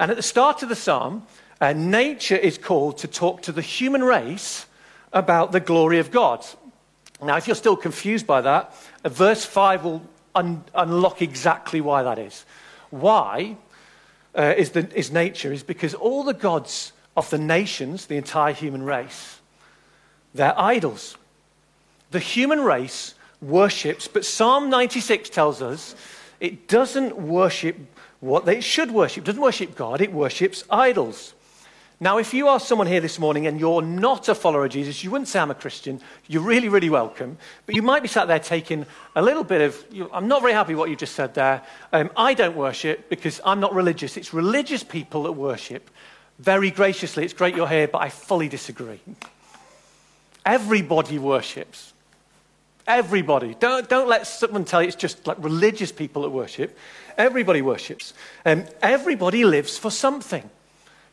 And 0.00 0.10
at 0.10 0.16
the 0.16 0.22
start 0.22 0.64
of 0.64 0.68
the 0.68 0.74
psalm, 0.74 1.24
uh, 1.60 1.72
nature 1.72 2.34
is 2.34 2.58
called 2.58 2.98
to 2.98 3.06
talk 3.06 3.42
to 3.42 3.52
the 3.52 3.62
human 3.62 4.02
race 4.02 4.66
about 5.12 5.52
the 5.52 5.60
glory 5.60 6.00
of 6.00 6.10
God. 6.10 6.44
Now, 7.22 7.36
if 7.36 7.46
you're 7.46 7.54
still 7.54 7.76
confused 7.76 8.26
by 8.26 8.40
that, 8.40 8.74
uh, 9.04 9.10
verse 9.10 9.44
5 9.44 9.84
will 9.84 10.02
un- 10.34 10.64
unlock 10.74 11.22
exactly 11.22 11.80
why 11.80 12.02
that 12.02 12.18
is. 12.18 12.44
Why 12.90 13.56
uh, 14.36 14.54
is, 14.56 14.70
the, 14.70 14.92
is 14.98 15.12
nature? 15.12 15.52
Is 15.52 15.62
because 15.62 15.94
all 15.94 16.24
the 16.24 16.34
gods 16.34 16.92
of 17.16 17.30
the 17.30 17.38
nations, 17.38 18.06
the 18.06 18.16
entire 18.16 18.52
human 18.52 18.82
race, 18.82 19.38
they're 20.34 20.58
idols. 20.58 21.16
The 22.10 22.18
human 22.18 22.58
race 22.58 23.14
worships, 23.40 24.08
but 24.08 24.24
Psalm 24.24 24.68
96 24.68 25.30
tells 25.30 25.62
us 25.62 25.94
it 26.40 26.68
doesn't 26.68 27.16
worship 27.16 27.76
what 28.20 28.46
they 28.46 28.60
should 28.60 28.90
worship. 28.90 29.24
It 29.24 29.26
doesn't 29.26 29.42
worship 29.42 29.76
God, 29.76 30.00
it 30.00 30.12
worships 30.12 30.64
idols. 30.70 31.34
Now, 32.00 32.18
if 32.18 32.32
you 32.32 32.46
are 32.46 32.60
someone 32.60 32.86
here 32.86 33.00
this 33.00 33.18
morning 33.18 33.48
and 33.48 33.58
you're 33.58 33.82
not 33.82 34.28
a 34.28 34.34
follower 34.34 34.64
of 34.64 34.70
Jesus, 34.70 35.02
you 35.02 35.10
wouldn't 35.10 35.26
say 35.26 35.40
I'm 35.40 35.50
a 35.50 35.54
Christian, 35.54 36.00
you're 36.28 36.42
really, 36.42 36.68
really 36.68 36.90
welcome. 36.90 37.36
But 37.66 37.74
you 37.74 37.82
might 37.82 38.02
be 38.02 38.08
sat 38.08 38.28
there 38.28 38.38
taking 38.38 38.86
a 39.16 39.22
little 39.22 39.42
bit 39.42 39.62
of, 39.62 39.84
you, 39.90 40.08
I'm 40.12 40.28
not 40.28 40.40
very 40.40 40.52
happy 40.52 40.76
what 40.76 40.90
you 40.90 40.96
just 40.96 41.16
said 41.16 41.34
there. 41.34 41.60
Um, 41.92 42.10
I 42.16 42.34
don't 42.34 42.56
worship 42.56 43.08
because 43.08 43.40
I'm 43.44 43.58
not 43.58 43.74
religious. 43.74 44.16
It's 44.16 44.32
religious 44.32 44.84
people 44.84 45.24
that 45.24 45.32
worship. 45.32 45.90
Very 46.38 46.70
graciously, 46.70 47.24
it's 47.24 47.34
great 47.34 47.56
you're 47.56 47.68
here, 47.68 47.88
but 47.88 47.98
I 47.98 48.10
fully 48.10 48.48
disagree. 48.48 49.00
Everybody 50.46 51.18
worships. 51.18 51.94
Everybody. 52.88 53.54
Don't, 53.60 53.86
don't 53.86 54.08
let 54.08 54.26
someone 54.26 54.64
tell 54.64 54.80
you 54.80 54.88
it's 54.88 54.96
just 54.96 55.26
like 55.26 55.36
religious 55.40 55.92
people 55.92 56.22
that 56.22 56.30
worship. 56.30 56.76
Everybody 57.18 57.60
worships. 57.60 58.14
Um, 58.46 58.64
everybody 58.80 59.44
lives 59.44 59.76
for 59.76 59.90
something. 59.90 60.48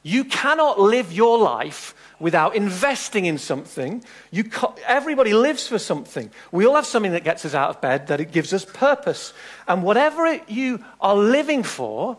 You 0.01 0.23
cannot 0.23 0.79
live 0.79 1.11
your 1.11 1.37
life 1.37 1.93
without 2.17 2.55
investing 2.55 3.25
in 3.25 3.37
something. 3.37 4.03
You 4.31 4.49
everybody 4.87 5.33
lives 5.33 5.67
for 5.67 5.77
something. 5.77 6.31
We 6.51 6.65
all 6.65 6.75
have 6.75 6.85
something 6.85 7.11
that 7.11 7.25
gets 7.25 7.43
us 7.43 7.53
out 7.53 7.71
of 7.71 7.81
bed, 7.81 8.07
that 8.07 8.21
it 8.21 8.31
gives 8.31 8.53
us 8.53 8.63
purpose. 8.63 9.33
And 9.67 9.83
whatever 9.83 10.25
it, 10.27 10.47
you 10.47 10.81
are 11.01 11.15
living 11.15 11.63
for, 11.63 12.17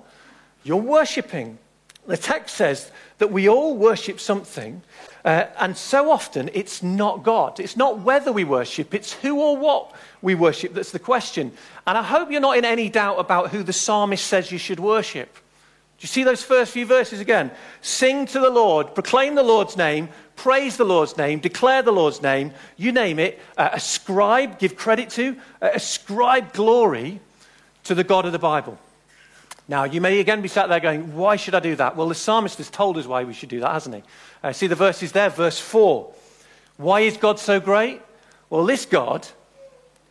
you're 0.65 0.77
worshipping. 0.77 1.59
The 2.07 2.17
text 2.17 2.57
says 2.57 2.91
that 3.19 3.33
we 3.33 3.49
all 3.49 3.77
worship 3.77 4.21
something, 4.21 4.83
uh, 5.27 5.49
and 5.59 5.77
so 5.77 6.13
often 6.13 6.49
it's 6.55 6.85
not 6.85 7.25
God. 7.25 7.59
It's 7.59 7.77
not 7.77 7.99
whether 7.99 8.31
we 8.31 8.45
worship, 8.45 8.95
it's 8.95 9.13
who 9.13 9.41
or 9.41 9.57
what 9.57 9.93
we 10.23 10.37
worship 10.37 10.73
that's 10.73 10.93
the 10.93 11.01
question. 11.01 11.53
And 11.85 11.99
I 11.99 12.03
hope 12.05 12.31
you're 12.31 12.41
not 12.41 12.57
in 12.57 12.65
any 12.65 12.89
doubt 12.89 13.19
about 13.19 13.51
who 13.51 13.65
the 13.65 13.73
psalmist 13.73 14.25
says 14.25 14.53
you 14.53 14.59
should 14.59 14.79
worship. 14.79 15.35
Do 15.35 16.05
you 16.05 16.09
see 16.09 16.23
those 16.23 16.45
first 16.45 16.73
few 16.73 16.87
verses 16.87 17.19
again? 17.19 17.51
Sing 17.81 18.27
to 18.27 18.39
the 18.39 18.51
Lord, 18.51 18.95
proclaim 18.95 19.35
the 19.35 19.43
Lord's 19.43 19.77
name, 19.77 20.11
praise 20.37 20.77
the 20.77 20.85
Lord's 20.85 21.17
name, 21.17 21.41
declare 21.41 21.83
the 21.83 21.91
Lord's 21.91 22.23
name, 22.23 22.53
you 22.77 22.93
name 22.93 23.19
it, 23.19 23.41
uh, 23.59 23.71
ascribe, 23.73 24.61
give 24.61 24.77
credit 24.77 25.11
to, 25.11 25.37
uh, 25.61 25.71
ascribe 25.75 26.53
glory 26.53 27.19
to 27.85 27.97
the 27.97 28.05
God 28.05 28.27
of 28.27 28.33
the 28.33 28.39
Bible. 28.39 28.79
Now, 29.69 29.85
you 29.85 30.01
may 30.01 30.21
again 30.21 30.43
be 30.43 30.49
sat 30.49 30.69
there 30.69 30.79
going, 30.79 31.17
Why 31.17 31.35
should 31.37 31.55
I 31.55 31.61
do 31.61 31.75
that? 31.77 31.97
Well, 31.97 32.09
the 32.09 32.15
psalmist 32.15 32.59
has 32.59 32.71
told 32.71 32.97
us 32.99 33.07
why 33.07 33.25
we 33.25 33.33
should 33.33 33.49
do 33.49 33.61
that, 33.61 33.73
hasn't 33.73 33.97
he? 33.97 34.03
Uh, 34.47 34.53
see 34.53 34.69
the 34.69 34.77
verses 34.77 35.11
there, 35.11 35.29
verse 35.29 35.59
4. 35.59 36.09
Why 36.77 37.01
is 37.01 37.17
God 37.17 37.41
so 37.41 37.59
great? 37.59 38.01
Well, 38.49 38.65
this 38.65 38.87
God, 38.87 39.27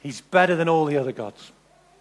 he's 0.01 0.19
better 0.19 0.57
than 0.57 0.67
all 0.67 0.83
the 0.83 0.97
other 0.97 1.13
gods. 1.13 1.53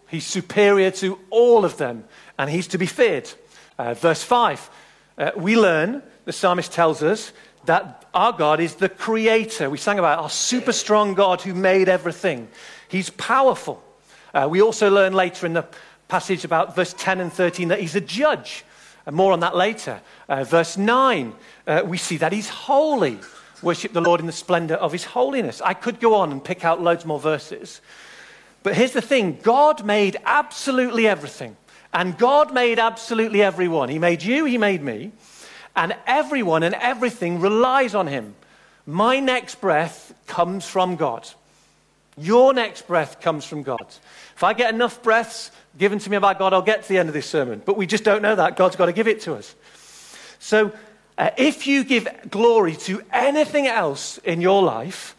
He's 0.09 0.27
superior 0.27 0.91
to 0.91 1.17
all 1.31 1.65
of 1.65 1.77
them, 1.77 2.03
and 2.37 2.51
he's 2.51 2.67
to 2.69 2.79
be 2.79 2.87
feared. 2.87 3.31
Uh, 3.79 3.95
verse 3.95 4.25
5, 4.25 4.71
uh, 5.17 5.31
we 5.37 5.57
learn, 5.57 6.03
the 6.25 6.33
psalmist 6.33 6.73
tells 6.73 7.05
us, 7.05 7.33
that 7.67 8.05
our 8.13 8.33
God 8.33 8.59
is 8.59 8.75
the 8.75 8.89
creator. 8.89 9.71
We 9.71 9.79
sang 9.79 10.01
about 10.01 10.19
our 10.19 10.29
super 10.29 10.73
strong 10.73 11.15
God 11.15 11.41
who 11.41 11.55
made 11.55 11.89
everything. 11.89 12.49
He's 12.89 13.11
powerful. 13.11 13.81
Uh, 14.35 14.49
we 14.51 14.61
also 14.61 14.91
learn 14.91 15.13
later 15.13 15.47
in 15.47 15.53
the 15.53 15.69
passage 16.09 16.45
about 16.45 16.75
verse 16.75 16.97
10 16.99 17.21
and 17.21 17.33
13 17.33 17.69
that 17.69 17.79
he's 17.79 17.95
a 17.95 18.01
judge. 18.01 18.65
And 19.07 19.15
more 19.15 19.33
on 19.33 19.41
that 19.41 19.55
later. 19.55 20.01
Uh, 20.29 20.45
verse 20.45 20.77
9, 20.77 21.35
uh, 21.67 21.83
we 21.85 21.99
see 21.99 22.17
that 22.19 22.33
he's 22.33 22.49
holy. 22.49 23.19
Worship 23.63 23.93
the 23.93 24.01
Lord 24.01 24.21
in 24.21 24.27
the 24.27 24.33
splendor 24.33 24.75
of 24.75 24.93
his 24.93 25.05
holiness. 25.05 25.61
I 25.63 25.75
could 25.75 26.01
go 26.01 26.15
on 26.15 26.33
and 26.33 26.43
pick 26.43 26.65
out 26.65 26.83
loads 26.83 27.05
more 27.05 27.21
verses. 27.21 27.81
But 28.63 28.75
here's 28.75 28.93
the 28.93 29.03
thing 29.03 29.39
God 29.43 29.85
made 29.85 30.17
absolutely 30.25 31.07
everything. 31.07 31.57
And 31.93 32.19
God 32.19 32.53
made 32.53 32.81
absolutely 32.81 33.41
everyone. 33.41 33.89
He 33.89 34.01
made 34.01 34.23
you, 34.23 34.45
He 34.45 34.59
made 34.59 34.83
me. 34.83 35.13
And 35.77 35.95
everyone 36.07 36.63
and 36.63 36.75
everything 36.75 37.41
relies 37.41 37.95
on 37.95 38.09
Him. 38.09 38.35
My 38.87 39.21
next 39.21 39.61
breath 39.61 40.13
comes 40.27 40.67
from 40.67 40.97
God. 40.97 41.29
Your 42.17 42.53
next 42.53 42.87
breath 42.87 43.21
comes 43.21 43.45
from 43.45 43.63
God. 43.63 43.87
If 44.37 44.43
I 44.43 44.53
get 44.53 44.75
enough 44.75 45.03
breaths 45.03 45.51
given 45.79 45.99
to 45.99 46.11
me 46.11 46.19
by 46.19 46.35
God, 46.35 46.53
I'll 46.53 46.63
get 46.63 46.83
to 46.83 46.89
the 46.89 46.99
end 46.99 47.09
of 47.09 47.15
this 47.15 47.27
sermon. 47.27 47.63
But 47.65 47.77
we 47.77 47.87
just 47.87 48.05
don't 48.05 48.23
know 48.23 48.35
that. 48.35 48.57
God's 48.57 48.77
got 48.77 48.87
to 48.87 48.93
give 48.93 49.09
it 49.09 49.21
to 49.23 49.35
us. 49.35 49.55
So 50.39 50.73
uh, 51.17 51.31
if 51.37 51.67
you 51.67 51.85
give 51.85 52.09
glory 52.31 52.77
to 52.77 53.03
anything 53.13 53.67
else 53.67 54.19
in 54.19 54.41
your 54.41 54.63
life, 54.63 55.17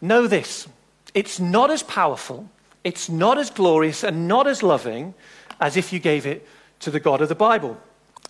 know 0.00 0.26
this 0.26 0.68
it's 1.14 1.38
not 1.38 1.70
as 1.70 1.82
powerful, 1.82 2.48
it's 2.82 3.08
not 3.08 3.38
as 3.38 3.50
glorious, 3.50 4.02
and 4.02 4.26
not 4.26 4.46
as 4.46 4.62
loving 4.62 5.14
as 5.60 5.76
if 5.76 5.92
you 5.92 5.98
gave 5.98 6.26
it 6.26 6.46
to 6.80 6.90
the 6.90 7.00
God 7.00 7.20
of 7.20 7.28
the 7.28 7.34
Bible. 7.34 7.78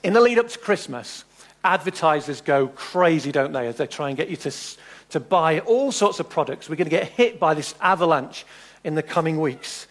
In 0.03 0.13
the 0.13 0.21
lead 0.21 0.39
up 0.39 0.49
to 0.49 0.59
Christmas, 0.59 1.25
advertisers 1.65 2.43
go 2.43 2.69
crazy, 2.69 3.33
don't 3.33 3.53
they, 3.53 3.67
as 3.67 3.77
they 3.77 3.87
try 3.87 4.09
and 4.09 4.17
get 4.17 4.29
you 4.29 4.37
to, 4.37 4.53
to 5.11 5.21
buy 5.21 5.61
all 5.61 5.91
sorts 5.91 6.21
of 6.21 6.29
products. 6.29 6.69
We're 6.69 6.77
going 6.77 6.87
to 6.87 6.91
get 6.91 7.09
hit 7.09 7.41
by 7.41 7.55
this 7.55 7.75
avalanche 7.81 8.45
in 8.85 8.95
the 8.95 9.03
coming 9.03 9.41
weeks. 9.41 9.87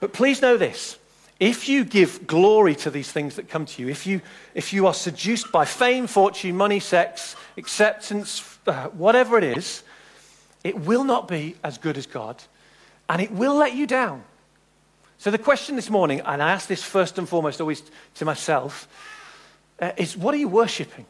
But 0.00 0.12
please 0.12 0.42
know 0.42 0.56
this 0.56 0.98
if 1.38 1.70
you 1.70 1.84
give 1.84 2.26
glory 2.26 2.74
to 2.76 2.90
these 2.90 3.10
things 3.10 3.36
that 3.36 3.48
come 3.48 3.64
to 3.64 3.82
you, 3.82 3.88
if 3.88 4.06
you, 4.06 4.20
if 4.54 4.74
you 4.74 4.86
are 4.86 4.94
seduced 4.94 5.50
by 5.50 5.64
fame, 5.64 6.06
fortune, 6.06 6.54
money, 6.54 6.80
sex, 6.80 7.34
acceptance, 7.56 8.58
uh, 8.66 8.88
whatever 8.88 9.38
it 9.38 9.44
is, 9.44 9.82
it 10.62 10.78
will 10.78 11.04
not 11.04 11.28
be 11.28 11.56
as 11.64 11.78
good 11.78 11.96
as 11.96 12.06
God, 12.06 12.42
and 13.08 13.22
it 13.22 13.30
will 13.30 13.54
let 13.54 13.74
you 13.74 13.86
down. 13.86 14.22
So, 15.16 15.30
the 15.30 15.38
question 15.38 15.76
this 15.76 15.88
morning, 15.88 16.20
and 16.20 16.42
I 16.42 16.52
ask 16.52 16.68
this 16.68 16.82
first 16.82 17.16
and 17.18 17.26
foremost 17.26 17.60
always 17.60 17.82
to 18.16 18.24
myself, 18.26 18.86
uh, 19.80 19.92
is 19.96 20.16
what 20.16 20.34
are 20.34 20.38
you 20.38 20.48
worshipping? 20.48 21.06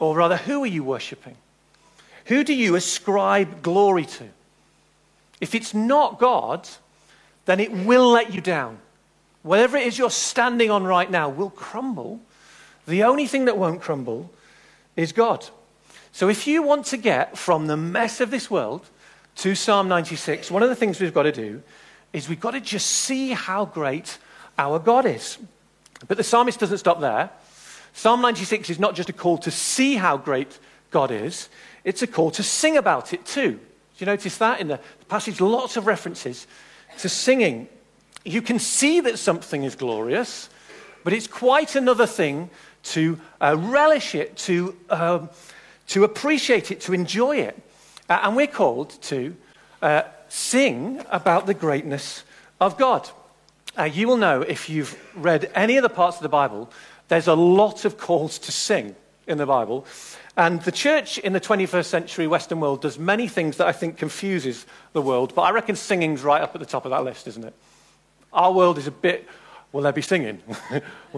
Or 0.00 0.16
rather, 0.16 0.36
who 0.36 0.64
are 0.64 0.68
you 0.68 0.82
worshipping? 0.82 1.36
Who 2.26 2.42
do 2.42 2.54
you 2.54 2.74
ascribe 2.74 3.62
glory 3.62 4.04
to? 4.04 4.28
If 5.40 5.54
it's 5.54 5.74
not 5.74 6.18
God, 6.18 6.68
then 7.46 7.60
it 7.60 7.72
will 7.72 8.10
let 8.10 8.34
you 8.34 8.40
down. 8.40 8.78
Whatever 9.42 9.76
it 9.76 9.86
is 9.86 9.96
you're 9.96 10.10
standing 10.10 10.70
on 10.70 10.84
right 10.84 11.10
now 11.10 11.28
will 11.28 11.50
crumble. 11.50 12.20
The 12.86 13.04
only 13.04 13.26
thing 13.26 13.46
that 13.46 13.56
won't 13.56 13.80
crumble 13.80 14.30
is 14.96 15.12
God. 15.12 15.48
So, 16.12 16.28
if 16.28 16.46
you 16.46 16.62
want 16.62 16.86
to 16.86 16.96
get 16.96 17.38
from 17.38 17.66
the 17.66 17.76
mess 17.76 18.20
of 18.20 18.30
this 18.30 18.50
world 18.50 18.88
to 19.36 19.54
Psalm 19.54 19.88
96, 19.88 20.50
one 20.50 20.62
of 20.62 20.68
the 20.68 20.74
things 20.74 21.00
we've 21.00 21.14
got 21.14 21.24
to 21.24 21.32
do 21.32 21.62
is 22.12 22.28
we've 22.28 22.40
got 22.40 22.52
to 22.52 22.60
just 22.60 22.86
see 22.86 23.30
how 23.30 23.64
great 23.64 24.18
our 24.58 24.78
God 24.78 25.06
is. 25.06 25.38
But 26.08 26.16
the 26.16 26.24
psalmist 26.24 26.58
doesn't 26.58 26.78
stop 26.78 27.00
there. 27.00 27.30
Psalm 27.92 28.20
96 28.20 28.70
is 28.70 28.78
not 28.78 28.94
just 28.94 29.08
a 29.08 29.12
call 29.12 29.38
to 29.38 29.50
see 29.50 29.96
how 29.96 30.16
great 30.16 30.58
God 30.90 31.10
is, 31.10 31.48
it's 31.84 32.02
a 32.02 32.06
call 32.06 32.30
to 32.32 32.42
sing 32.42 32.76
about 32.76 33.12
it 33.12 33.24
too. 33.24 33.52
Do 33.52 33.58
you 33.98 34.06
notice 34.06 34.38
that 34.38 34.60
in 34.60 34.68
the 34.68 34.80
passage? 35.08 35.40
Lots 35.40 35.76
of 35.76 35.86
references 35.86 36.46
to 36.98 37.08
singing. 37.08 37.68
You 38.24 38.42
can 38.42 38.58
see 38.58 39.00
that 39.00 39.18
something 39.18 39.64
is 39.64 39.74
glorious, 39.74 40.48
but 41.04 41.12
it's 41.12 41.26
quite 41.26 41.76
another 41.76 42.06
thing 42.06 42.50
to 42.84 43.20
uh, 43.40 43.56
relish 43.58 44.14
it, 44.14 44.36
to, 44.36 44.76
um, 44.90 45.30
to 45.88 46.04
appreciate 46.04 46.70
it, 46.70 46.80
to 46.82 46.92
enjoy 46.92 47.36
it. 47.36 47.60
Uh, 48.08 48.20
and 48.22 48.36
we're 48.36 48.46
called 48.46 48.90
to 49.02 49.36
uh, 49.82 50.02
sing 50.28 51.02
about 51.10 51.46
the 51.46 51.54
greatness 51.54 52.24
of 52.60 52.78
God. 52.78 53.08
Uh, 53.78 53.84
you 53.84 54.08
will 54.08 54.16
know 54.16 54.42
if 54.42 54.68
you've 54.68 54.96
read 55.16 55.50
any 55.54 55.76
of 55.76 55.82
the 55.82 55.88
parts 55.88 56.16
of 56.16 56.22
the 56.22 56.28
Bible, 56.28 56.70
there's 57.08 57.28
a 57.28 57.34
lot 57.34 57.84
of 57.84 57.98
calls 57.98 58.38
to 58.38 58.52
sing 58.52 58.96
in 59.26 59.38
the 59.38 59.46
Bible. 59.46 59.86
And 60.36 60.60
the 60.62 60.72
church 60.72 61.18
in 61.18 61.32
the 61.32 61.40
21st 61.40 61.86
century 61.86 62.26
Western 62.26 62.60
world 62.60 62.82
does 62.82 62.98
many 62.98 63.28
things 63.28 63.56
that 63.56 63.66
I 63.66 63.72
think 63.72 63.96
confuses 63.96 64.66
the 64.92 65.02
world, 65.02 65.34
but 65.34 65.42
I 65.42 65.50
reckon 65.50 65.76
singing's 65.76 66.22
right 66.22 66.42
up 66.42 66.54
at 66.54 66.60
the 66.60 66.66
top 66.66 66.84
of 66.84 66.90
that 66.90 67.04
list, 67.04 67.26
isn't 67.26 67.44
it? 67.44 67.54
Our 68.32 68.52
world 68.52 68.78
is 68.78 68.86
a 68.86 68.90
bit, 68.90 69.26
will 69.72 69.82
there 69.82 69.92
be 69.92 70.02
singing? 70.02 70.42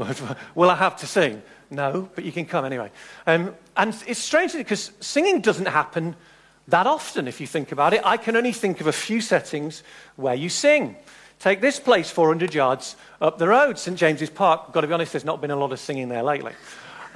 will 0.55 0.71
I 0.71 0.77
have 0.77 0.97
to 0.99 1.07
sing? 1.07 1.43
No, 1.71 2.09
but 2.15 2.25
you 2.25 2.33
can 2.33 2.47
come 2.47 2.65
anyway. 2.65 2.91
Um, 3.27 3.55
and 3.77 3.95
it's 4.07 4.21
strange 4.21 4.53
because 4.53 4.93
singing 5.01 5.41
doesn't 5.41 5.67
happen 5.67 6.17
that 6.69 6.87
often, 6.87 7.27
if 7.27 7.41
you 7.41 7.47
think 7.47 7.73
about 7.73 7.95
it. 7.95 8.03
I 8.05 8.19
can 8.19 8.37
only 8.37 8.53
think 8.53 8.83
of 8.83 8.87
a 8.87 8.93
few 8.93 9.23
settings 9.23 9.83
where 10.17 10.35
you 10.35 10.51
sing. 10.51 10.97
Take 11.39 11.61
this 11.61 11.81
place 11.81 12.11
400 12.11 12.53
yards 12.53 12.97
up 13.23 13.39
the 13.39 13.49
road, 13.49 13.79
St. 13.79 13.97
James's 13.97 14.29
Park. 14.29 14.73
Got 14.73 14.83
to 14.83 14.87
be 14.87 14.93
honest, 14.93 15.13
there's 15.13 15.25
not 15.25 15.41
been 15.41 15.51
a 15.51 15.57
lot 15.57 15.73
of 15.73 15.81
singing 15.81 16.09
there 16.09 16.23
lately. 16.23 16.53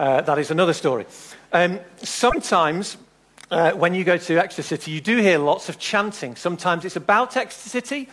Uh, 0.03 0.21
that 0.21 0.37
is 0.37 0.51
another 0.51 0.73
story. 0.73 1.07
Um, 1.53 1.79
sometimes, 2.03 2.97
uh, 3.53 3.71
when 3.71 3.95
you 3.95 4.03
go 4.03 4.17
to 4.17 4.37
Exeter 4.37 4.65
City, 4.65 4.91
you 4.91 5.01
do 5.01 5.19
hear 5.19 5.39
lots 5.39 5.69
of 5.69 5.79
chanting. 5.79 6.35
Sometimes 6.35 6.85
it's 6.85 6.97
about 6.97 7.37
Exeter 7.37 7.69
City, 7.69 8.09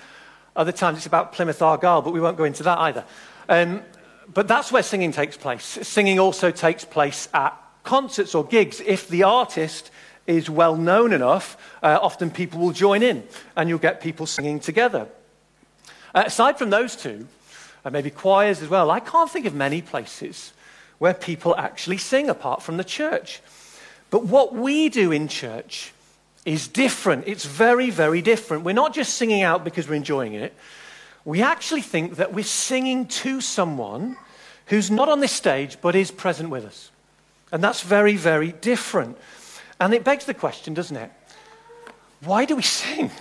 other 0.56 0.72
times 0.72 0.98
it's 0.98 1.08
about 1.08 1.34
Plymouth 1.34 1.64
Argyle, 1.64 2.04
but 2.04 2.14
we 2.14 2.22
won't 2.22 2.38
go 2.38 2.44
into 2.44 2.62
that 2.62 2.78
either. 2.78 3.04
Um, 3.50 3.82
but 4.32 4.48
that's 4.48 4.72
where 4.72 4.84
singing 4.84 5.12
takes 5.12 5.36
place. 5.36 5.64
Singing 5.66 6.20
also 6.20 6.52
takes 6.52 6.86
place 6.86 7.28
at 7.34 7.60
concerts 7.82 8.36
or 8.36 8.46
gigs 8.46 8.82
if 8.82 9.08
the 9.08 9.24
artist 9.24 9.90
is 10.28 10.48
well 10.48 10.76
known 10.76 11.12
enough, 11.12 11.58
uh, 11.82 11.98
often 12.00 12.30
people 12.30 12.60
will 12.60 12.72
join 12.72 13.02
in 13.02 13.24
and 13.56 13.68
you'll 13.68 13.80
get 13.80 14.00
people 14.00 14.28
singing 14.28 14.60
together. 14.60 15.08
Uh, 16.14 16.26
aside 16.28 16.60
from 16.60 16.70
those 16.70 16.96
two, 16.96 17.28
uh, 17.84 17.90
maybe 17.90 18.12
choirs 18.12 18.62
as 18.62 18.70
well, 18.70 18.92
I 18.92 19.00
can't 19.00 19.32
think 19.32 19.48
of 19.48 19.56
many 19.56 19.82
places 19.82 20.54
where 21.00 21.14
people 21.14 21.56
actually 21.56 21.98
sing 21.98 22.30
apart 22.30 22.62
from 22.62 22.78
the 22.78 22.84
church. 22.84 23.42
But 24.12 24.26
what 24.26 24.54
we 24.54 24.90
do 24.90 25.12
in 25.12 25.28
church 25.28 25.94
is 26.46 26.68
different. 26.68 27.28
It's 27.28 27.46
very, 27.46 27.90
very 27.90 28.22
different. 28.22 28.64
We're 28.64 28.74
not 28.74 28.94
just 28.94 29.16
singing 29.16 29.42
out 29.42 29.64
because 29.64 29.88
we're 29.88 29.96
enjoying 29.96 30.34
it. 30.34 30.54
We 31.26 31.42
actually 31.42 31.82
think 31.82 32.16
that 32.16 32.34
we're 32.34 32.44
singing 32.44 33.08
to 33.08 33.42
someone 33.42 34.18
who's 34.68 34.90
not 34.90 35.10
on 35.10 35.20
this 35.20 35.32
stage 35.32 35.78
but 35.82 35.96
is 35.96 36.12
present 36.12 36.50
with 36.50 36.66
us. 36.66 36.92
And 37.52 37.64
that's 37.64 37.82
very, 37.82 38.16
very 38.16 38.52
different. 38.52 39.18
And 39.80 39.94
it 39.94 40.04
begs 40.04 40.26
the 40.26 40.34
question, 40.34 40.74
doesn't 40.74 40.96
it? 40.96 41.12
Why 42.22 42.46
do 42.46 42.56
we 42.56 42.62
sing? 42.62 43.12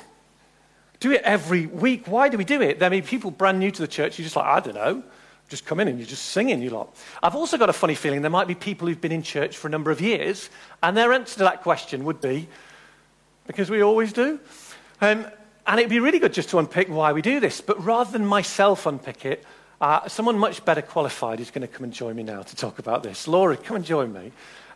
Do 1.00 1.12
it 1.12 1.22
every 1.22 1.66
week. 1.66 2.08
Why 2.08 2.28
do 2.28 2.36
we 2.36 2.44
do 2.44 2.60
it? 2.60 2.78
There 2.78 2.90
may 2.90 3.00
be 3.00 3.06
people 3.06 3.30
brand 3.30 3.60
new 3.60 3.70
to 3.70 3.80
the 3.80 3.88
church 3.88 4.16
who 4.16 4.24
just 4.24 4.36
like, 4.36 4.44
I 4.46 4.60
don't 4.60 4.74
know. 4.74 5.02
Just 5.48 5.64
come 5.64 5.80
in 5.80 5.88
and 5.88 5.98
you're 5.98 6.06
just 6.06 6.26
singing, 6.26 6.62
you 6.62 6.70
lot. 6.70 6.94
I've 7.22 7.34
also 7.34 7.56
got 7.56 7.70
a 7.70 7.72
funny 7.72 7.94
feeling 7.94 8.22
there 8.22 8.30
might 8.30 8.48
be 8.48 8.54
people 8.54 8.86
who've 8.86 9.00
been 9.00 9.12
in 9.12 9.22
church 9.22 9.56
for 9.56 9.66
a 9.66 9.70
number 9.70 9.90
of 9.90 10.00
years, 10.00 10.50
and 10.82 10.96
their 10.96 11.12
answer 11.12 11.34
to 11.34 11.44
that 11.44 11.62
question 11.62 12.04
would 12.04 12.20
be, 12.20 12.48
because 13.46 13.70
we 13.70 13.82
always 13.82 14.12
do. 14.12 14.38
Um, 15.00 15.26
and 15.66 15.80
it'd 15.80 15.90
be 15.90 16.00
really 16.00 16.18
good 16.18 16.32
just 16.32 16.50
to 16.50 16.58
unpick 16.58 16.88
why 16.88 17.12
we 17.12 17.22
do 17.22 17.40
this. 17.40 17.60
But 17.60 17.82
rather 17.84 18.10
than 18.10 18.26
myself 18.26 18.86
unpick 18.86 19.24
it, 19.24 19.44
uh, 19.80 20.08
someone 20.08 20.38
much 20.38 20.64
better 20.64 20.82
qualified 20.82 21.40
is 21.40 21.50
going 21.50 21.66
to 21.66 21.68
come 21.68 21.84
and 21.84 21.92
join 21.92 22.16
me 22.16 22.22
now 22.22 22.42
to 22.42 22.56
talk 22.56 22.78
about 22.78 23.02
this. 23.02 23.28
Laura, 23.28 23.56
come 23.56 23.76
and 23.76 23.84
join 23.84 24.12
me. 24.12 24.32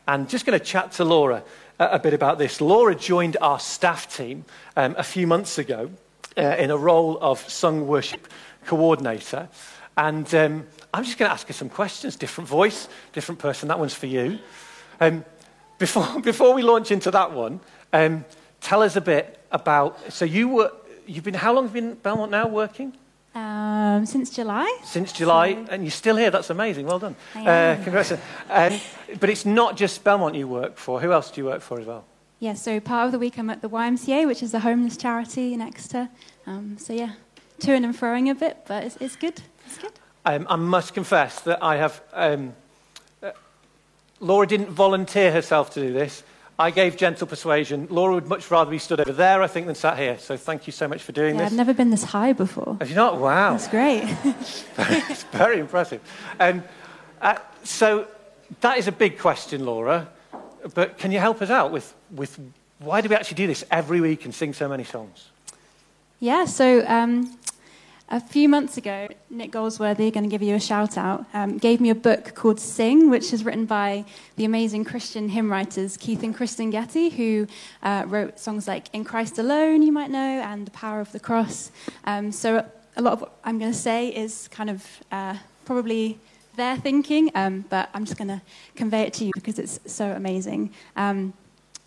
And 0.07 0.29
just 0.29 0.45
going 0.47 0.59
to 0.59 0.64
chat 0.64 0.93
to 0.93 1.05
Laura 1.05 1.43
a, 1.79 1.85
a 1.93 1.99
bit 1.99 2.14
about 2.14 2.38
this. 2.38 2.61
Laura 2.61 2.95
joined 2.95 3.37
our 3.41 3.59
staff 3.59 4.14
team 4.14 4.45
um, 4.76 4.95
a 4.99 5.02
few 5.02 5.26
months 5.26 5.59
ago 5.59 5.91
uh, 6.37 6.57
in 6.59 6.71
a 6.71 6.76
role 6.76 7.19
of 7.21 7.38
sung 7.49 7.87
worship 7.87 8.29
coordinator. 8.67 9.49
And 9.96 10.32
um, 10.34 10.66
I'm 10.92 11.04
just 11.04 11.18
going 11.18 11.28
to 11.28 11.32
ask 11.32 11.46
her 11.49 11.52
some 11.52 11.68
questions. 11.68 12.16
Different 12.16 12.49
voice, 12.49 12.88
different 13.12 13.38
person. 13.38 13.68
That 13.68 13.78
one's 13.78 13.94
for 13.94 14.06
you. 14.06 14.38
Um, 15.00 15.25
before, 15.78 16.20
before 16.22 16.54
we 16.54 16.62
launch 16.62 16.90
into 16.90 17.11
that 17.11 17.32
one, 17.32 17.61
um, 17.92 18.25
tell 18.61 18.82
us 18.82 18.96
a 18.96 19.00
bit 19.00 19.38
about. 19.50 20.12
So 20.12 20.25
you 20.25 20.49
were, 20.49 20.72
you've 21.06 21.25
been. 21.25 21.34
How 21.34 21.52
long 21.52 21.66
have 21.66 21.76
you 21.76 21.82
been 21.82 21.94
Belmont 21.94 22.30
now 22.30 22.49
working? 22.49 22.96
Um, 23.34 24.04
since 24.04 24.30
July. 24.30 24.78
Since 24.84 25.12
July, 25.12 25.54
so, 25.54 25.66
and 25.70 25.84
you're 25.84 25.90
still 25.90 26.16
here. 26.16 26.30
That's 26.30 26.50
amazing. 26.50 26.87
Well 26.87 26.99
done. 26.99 27.16
Uh, 27.34 27.78
congrats. 27.82 28.12
Um, 28.12 28.80
but 29.20 29.30
it's 29.30 29.46
not 29.46 29.76
just 29.76 30.04
Belmont 30.04 30.34
you 30.34 30.46
work 30.46 30.76
for. 30.76 31.00
Who 31.00 31.12
else 31.12 31.30
do 31.30 31.40
you 31.40 31.46
work 31.46 31.62
for 31.62 31.80
as 31.80 31.87
well? 31.87 32.04
Yeah, 32.40 32.54
so 32.54 32.80
part 32.80 33.06
of 33.06 33.12
the 33.12 33.18
week 33.18 33.38
I'm 33.38 33.49
at 33.50 33.62
the 33.62 33.70
YMCA, 33.70 34.26
which 34.26 34.42
is 34.42 34.52
a 34.52 34.58
homeless 34.61 34.96
charity 34.96 35.54
in 35.54 35.61
Exeter. 35.61 36.08
Um, 36.46 36.76
so 36.76 36.92
yeah, 36.92 37.12
toing 37.61 37.84
and 37.84 37.96
froing 37.96 38.30
a 38.30 38.34
bit, 38.34 38.64
but 38.66 38.84
it's, 38.84 38.96
it's 38.96 39.16
good. 39.16 39.40
Good. 39.79 39.93
Um, 40.25 40.47
I 40.49 40.57
must 40.57 40.95
confess 40.95 41.41
that 41.43 41.62
I 41.62 41.76
have. 41.76 42.02
Um, 42.12 42.55
uh, 43.23 43.33
Laura 44.21 44.47
didn't 44.47 44.71
volunteer 44.71 45.33
herself 45.33 45.71
to 45.75 45.81
do 45.81 45.93
this. 45.93 46.23
I 46.59 46.71
gave 46.71 46.97
gentle 46.97 47.26
persuasion. 47.26 47.88
Laura 47.91 48.14
would 48.14 48.29
much 48.29 48.50
rather 48.50 48.71
be 48.71 48.79
stood 48.79 49.00
over 49.00 49.12
there, 49.12 49.43
I 49.43 49.47
think, 49.47 49.67
than 49.67 49.75
sat 49.75 49.99
here. 49.99 50.19
So 50.19 50.37
thank 50.37 50.67
you 50.67 50.73
so 50.73 50.87
much 50.87 51.02
for 51.02 51.12
doing 51.12 51.35
yeah, 51.35 51.43
this. 51.43 51.52
I've 51.52 51.57
never 51.57 51.75
been 51.75 51.91
this 51.91 52.05
high 52.05 52.33
before. 52.33 52.76
Have 52.79 52.88
you 52.88 52.95
not? 52.95 53.19
Wow. 53.19 53.52
That's 53.52 53.69
great. 53.69 54.02
it's, 54.25 54.61
very, 54.76 54.97
it's 55.09 55.23
very 55.25 55.59
impressive. 55.59 56.00
Um, 56.38 56.62
uh, 57.21 57.38
so 57.64 58.07
that 58.61 58.79
is 58.79 58.87
a 58.87 58.93
big 58.93 59.19
question, 59.19 59.64
Laura. 59.64 60.09
But 60.75 60.99
can 60.99 61.11
you 61.11 61.19
help 61.19 61.43
us 61.43 61.50
out 61.50 61.73
with, 61.73 61.93
with 62.11 62.38
why 62.79 63.00
do 63.00 63.09
we 63.09 63.17
actually 63.17 63.37
do 63.37 63.47
this 63.47 63.64
every 63.71 64.00
week 64.00 64.25
and 64.25 64.35
sing 64.35 64.52
so 64.52 64.69
many 64.69 64.85
songs? 64.85 65.31
Yeah, 66.21 66.45
so 66.45 66.87
um, 66.87 67.37
a 68.09 68.21
few 68.21 68.49
months 68.49 68.76
ago, 68.76 69.09
Nick 69.30 69.50
Goldsworthy, 69.50 70.11
going 70.11 70.25
to 70.25 70.30
give 70.30 70.42
you 70.42 70.54
a 70.54 70.61
shout 70.61 70.99
out, 70.99 71.25
um, 71.32 71.56
gave 71.56 71.80
me 71.80 71.90
a 71.90 71.94
book 71.94 72.35
called 72.35 72.61
Sing, 72.61 73.09
which 73.09 73.32
is 73.32 73.44
written 73.44 73.64
by 73.64 74.04
the 74.37 74.44
amazing 74.44 74.85
Christian 74.85 75.28
hymn 75.30 75.50
writers 75.50 75.97
Keith 75.97 76.23
and 76.23 76.35
Kristyn 76.35 76.71
Getty, 76.71 77.09
who 77.11 77.47
uh, 77.82 78.04
wrote 78.06 78.38
songs 78.38 78.68
like 78.68 78.88
In 78.92 79.04
Christ 79.04 79.38
Alone, 79.38 79.82
you 79.82 79.92
might 79.92 80.11
know, 80.11 80.18
and 80.18 80.66
The 80.66 80.71
Power 80.73 81.00
of 81.00 81.11
the 81.12 81.21
Cross. 81.21 81.71
Um, 82.04 82.32
so 82.32 82.66
a 82.97 83.02
lot 83.02 83.14
of 83.14 83.21
what 83.23 83.38
I'm 83.44 83.59
going 83.59 83.73
to 83.73 83.78
say 83.78 84.09
is 84.09 84.49
kind 84.49 84.68
of 84.68 84.87
uh, 85.11 85.37
probably 85.64 86.18
their 86.56 86.76
thinking, 86.76 87.30
um, 87.35 87.64
but 87.71 87.88
I'm 87.94 88.04
just 88.04 88.18
going 88.18 88.28
to 88.28 88.42
convey 88.76 89.02
it 89.02 89.14
to 89.14 89.25
you 89.25 89.30
because 89.35 89.59
it's 89.59 89.80
so 89.87 90.11
amazing. 90.11 90.71
Um, 90.97 91.32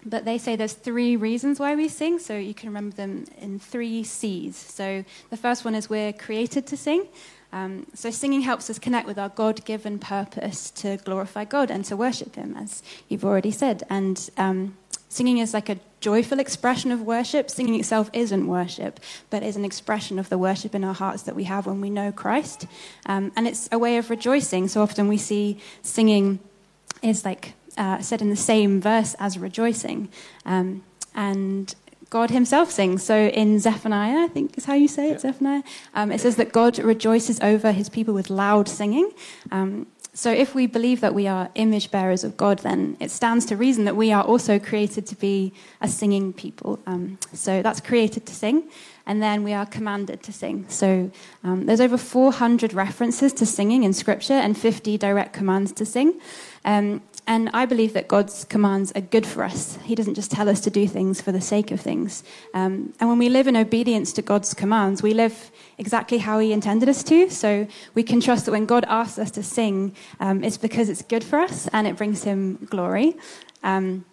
but 0.05 0.23
they 0.23 0.37
say 0.37 0.55
there's 0.55 0.73
three 0.73 1.15
reasons 1.15 1.59
why 1.59 1.75
we 1.75 1.89
sing, 1.89 2.19
so 2.19 2.37
you 2.37 2.53
can 2.53 2.69
remember 2.69 2.95
them 2.95 3.25
in 3.41 3.59
three 3.59 4.03
C's. 4.03 4.55
So 4.55 5.03
the 5.29 5.37
first 5.37 5.65
one 5.65 5.75
is 5.75 5.89
we're 5.89 6.13
created 6.13 6.67
to 6.67 6.77
sing. 6.77 7.07
Um, 7.51 7.87
so 7.93 8.11
singing 8.11 8.41
helps 8.41 8.69
us 8.69 8.79
connect 8.79 9.07
with 9.07 9.17
our 9.17 9.29
God-given 9.29 9.99
purpose 9.99 10.71
to 10.71 10.97
glorify 10.97 11.45
God 11.45 11.71
and 11.71 11.85
to 11.85 11.95
worship 11.95 12.35
Him, 12.35 12.55
as 12.57 12.83
you've 13.07 13.23
already 13.23 13.51
said. 13.51 13.83
And 13.89 14.29
um, 14.37 14.77
singing 15.07 15.37
is 15.37 15.53
like 15.53 15.69
a 15.69 15.79
joyful 16.01 16.39
expression 16.39 16.91
of 16.91 17.01
worship. 17.01 17.49
Singing 17.49 17.79
itself 17.79 18.09
isn't 18.11 18.47
worship, 18.47 18.99
but 19.29 19.41
is 19.41 19.55
an 19.55 19.63
expression 19.63 20.19
of 20.19 20.27
the 20.29 20.37
worship 20.37 20.75
in 20.75 20.83
our 20.83 20.93
hearts 20.93 21.23
that 21.23 21.35
we 21.35 21.45
have 21.45 21.65
when 21.65 21.79
we 21.79 21.89
know 21.89 22.11
Christ. 22.11 22.67
Um, 23.05 23.31
and 23.37 23.47
it's 23.47 23.69
a 23.71 23.79
way 23.79 23.97
of 23.97 24.09
rejoicing. 24.09 24.67
So 24.67 24.81
often 24.81 25.07
we 25.07 25.17
see 25.17 25.57
singing 25.81 26.39
is 27.01 27.23
like 27.23 27.53
uh, 27.77 28.01
said 28.01 28.21
in 28.21 28.29
the 28.29 28.35
same 28.35 28.81
verse 28.81 29.15
as 29.19 29.37
rejoicing. 29.37 30.09
Um, 30.45 30.83
and 31.13 31.73
God 32.09 32.29
himself 32.29 32.71
sings. 32.71 33.03
So 33.03 33.27
in 33.27 33.59
Zephaniah, 33.59 34.25
I 34.25 34.27
think 34.27 34.57
is 34.57 34.65
how 34.65 34.73
you 34.73 34.87
say 34.87 35.09
it, 35.09 35.13
yeah. 35.13 35.17
Zephaniah, 35.19 35.63
um, 35.93 36.11
it 36.11 36.21
says 36.21 36.35
that 36.35 36.51
God 36.51 36.77
rejoices 36.79 37.39
over 37.41 37.71
his 37.71 37.89
people 37.89 38.13
with 38.13 38.29
loud 38.29 38.67
singing. 38.67 39.11
Um, 39.51 39.87
so 40.15 40.31
if 40.31 40.55
we 40.55 40.65
believe 40.65 41.01
that 41.01 41.13
we 41.13 41.27
are 41.27 41.49
image 41.55 41.91
bearers 41.91 42.23
of 42.23 42.37
God, 42.37 42.59
then 42.59 42.95
it 43.01 43.11
stands 43.11 43.45
to 43.47 43.57
reason 43.57 43.83
that 43.83 43.97
we 43.97 44.13
are 44.13 44.23
also 44.23 44.59
created 44.59 45.05
to 45.07 45.15
be 45.15 45.51
a 45.81 45.89
singing 45.89 46.31
people. 46.31 46.79
Um, 46.87 47.17
so 47.33 47.61
that's 47.61 47.81
created 47.81 48.25
to 48.27 48.33
sing, 48.33 48.63
and 49.05 49.21
then 49.21 49.43
we 49.43 49.51
are 49.51 49.65
commanded 49.65 50.23
to 50.23 50.31
sing. 50.31 50.67
So 50.69 51.11
um, 51.43 51.65
there's 51.65 51.81
over 51.81 51.97
400 51.97 52.71
references 52.73 53.33
to 53.33 53.45
singing 53.45 53.83
in 53.83 53.91
Scripture 53.91 54.35
and 54.35 54.57
50 54.57 54.97
direct 54.97 55.33
commands 55.33 55.73
to 55.73 55.85
sing. 55.85 56.21
Um, 56.63 57.01
and 57.27 57.49
I 57.53 57.65
believe 57.65 57.93
that 57.93 58.07
God's 58.07 58.45
commands 58.45 58.91
are 58.93 59.01
good 59.01 59.25
for 59.25 59.43
us. 59.43 59.77
He 59.83 59.95
doesn't 59.95 60.13
just 60.13 60.29
tell 60.29 60.47
us 60.47 60.59
to 60.61 60.69
do 60.69 60.87
things 60.87 61.21
for 61.21 61.31
the 61.31 61.41
sake 61.41 61.71
of 61.71 61.81
things. 61.81 62.23
Um, 62.53 62.93
and 62.99 63.09
when 63.09 63.17
we 63.17 63.29
live 63.29 63.47
in 63.47 63.57
obedience 63.57 64.13
to 64.13 64.21
God's 64.21 64.53
commands, 64.53 65.01
we 65.01 65.13
live 65.13 65.51
exactly 65.77 66.19
how 66.19 66.39
He 66.39 66.53
intended 66.53 66.87
us 66.87 67.03
to. 67.03 67.29
So 67.29 67.67
we 67.95 68.03
can 68.03 68.21
trust 68.21 68.45
that 68.45 68.51
when 68.51 68.65
God 68.65 68.85
asks 68.87 69.17
us 69.17 69.31
to 69.31 69.43
sing, 69.43 69.95
um, 70.19 70.43
it's 70.43 70.57
because 70.57 70.87
it's 70.87 71.01
good 71.01 71.23
for 71.23 71.39
us 71.39 71.67
and 71.73 71.87
it 71.87 71.97
brings 71.97 72.23
Him 72.23 72.67
glory. 72.69 73.15
Um, 73.63 74.05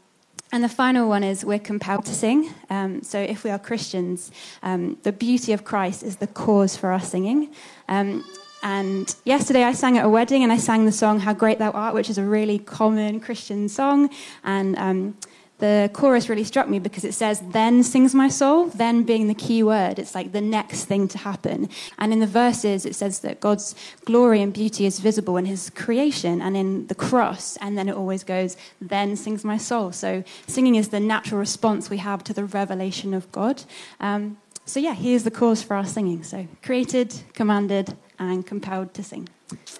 and 0.50 0.62
the 0.62 0.68
final 0.68 1.08
one 1.08 1.24
is 1.24 1.44
we're 1.44 1.58
compelled 1.58 2.04
to 2.06 2.14
sing. 2.14 2.52
Um, 2.68 3.02
so 3.02 3.18
if 3.18 3.42
we 3.42 3.50
are 3.50 3.58
Christians, 3.58 4.30
um, 4.62 4.98
the 5.02 5.12
beauty 5.12 5.52
of 5.52 5.64
Christ 5.64 6.02
is 6.02 6.16
the 6.16 6.26
cause 6.26 6.76
for 6.76 6.92
our 6.92 7.00
singing. 7.00 7.54
Um, 7.88 8.24
and 8.62 9.14
yesterday 9.24 9.64
I 9.64 9.72
sang 9.72 9.98
at 9.98 10.04
a 10.04 10.08
wedding 10.08 10.42
and 10.42 10.52
I 10.52 10.56
sang 10.56 10.86
the 10.86 10.92
song 10.92 11.20
How 11.20 11.32
Great 11.32 11.58
Thou 11.58 11.70
Art, 11.72 11.94
which 11.94 12.08
is 12.08 12.18
a 12.18 12.24
really 12.24 12.58
common 12.58 13.18
Christian 13.18 13.68
song. 13.68 14.08
And 14.44 14.76
um, 14.78 15.16
the 15.58 15.90
chorus 15.92 16.28
really 16.28 16.44
struck 16.44 16.68
me 16.68 16.78
because 16.78 17.04
it 17.04 17.14
says, 17.14 17.40
Then 17.52 17.82
sings 17.82 18.14
my 18.14 18.28
soul, 18.28 18.66
then 18.66 19.04
being 19.04 19.28
the 19.28 19.34
key 19.34 19.62
word. 19.62 19.98
It's 19.98 20.14
like 20.14 20.32
the 20.32 20.40
next 20.40 20.84
thing 20.84 21.08
to 21.08 21.18
happen. 21.18 21.68
And 21.98 22.12
in 22.12 22.20
the 22.20 22.26
verses, 22.26 22.86
it 22.86 22.94
says 22.94 23.20
that 23.20 23.40
God's 23.40 23.74
glory 24.04 24.42
and 24.42 24.52
beauty 24.52 24.86
is 24.86 24.98
visible 25.00 25.36
in 25.36 25.44
his 25.44 25.70
creation 25.70 26.42
and 26.42 26.56
in 26.56 26.86
the 26.88 26.94
cross. 26.94 27.56
And 27.58 27.78
then 27.78 27.88
it 27.88 27.96
always 27.96 28.24
goes, 28.24 28.56
Then 28.80 29.16
sings 29.16 29.44
my 29.44 29.56
soul. 29.56 29.92
So 29.92 30.24
singing 30.46 30.74
is 30.74 30.88
the 30.88 31.00
natural 31.00 31.38
response 31.38 31.90
we 31.90 31.98
have 31.98 32.24
to 32.24 32.32
the 32.32 32.44
revelation 32.44 33.14
of 33.14 33.30
God. 33.32 33.62
Um, 34.00 34.38
so, 34.64 34.78
yeah, 34.78 34.94
here's 34.94 35.24
the 35.24 35.30
cause 35.30 35.62
for 35.62 35.74
our 35.74 35.84
singing. 35.84 36.22
So, 36.22 36.46
created, 36.62 37.12
commanded, 37.34 37.96
and 38.30 38.46
compelled 38.46 38.94
to 38.94 39.02
sing. 39.02 39.28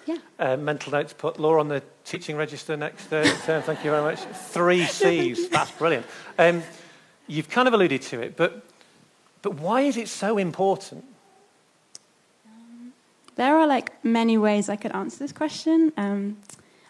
Yeah. 0.05 0.17
Uh, 0.39 0.57
mental 0.57 0.91
notes 0.91 1.13
put 1.13 1.39
Laura 1.39 1.59
on 1.59 1.67
the 1.67 1.81
teaching 2.05 2.35
register 2.35 2.77
next 2.77 3.11
uh, 3.11 3.23
term. 3.45 3.61
Thank 3.63 3.83
you 3.83 3.91
very 3.91 4.03
much. 4.03 4.19
Three 4.19 4.85
C's. 5.01 5.49
That's 5.49 5.71
brilliant. 5.71 6.05
Um, 6.37 6.63
you've 7.27 7.49
kind 7.49 7.67
of 7.67 7.73
alluded 7.73 8.01
to 8.03 8.21
it, 8.21 8.35
but, 8.35 8.65
but 9.41 9.55
why 9.55 9.81
is 9.81 9.97
it 9.97 10.07
so 10.07 10.37
important? 10.37 11.05
Um, 12.45 12.93
there 13.35 13.57
are 13.57 13.67
like 13.67 14.03
many 14.03 14.37
ways 14.37 14.69
I 14.69 14.75
could 14.75 14.91
answer 14.91 15.19
this 15.19 15.31
question. 15.31 15.91
Um, 15.97 16.37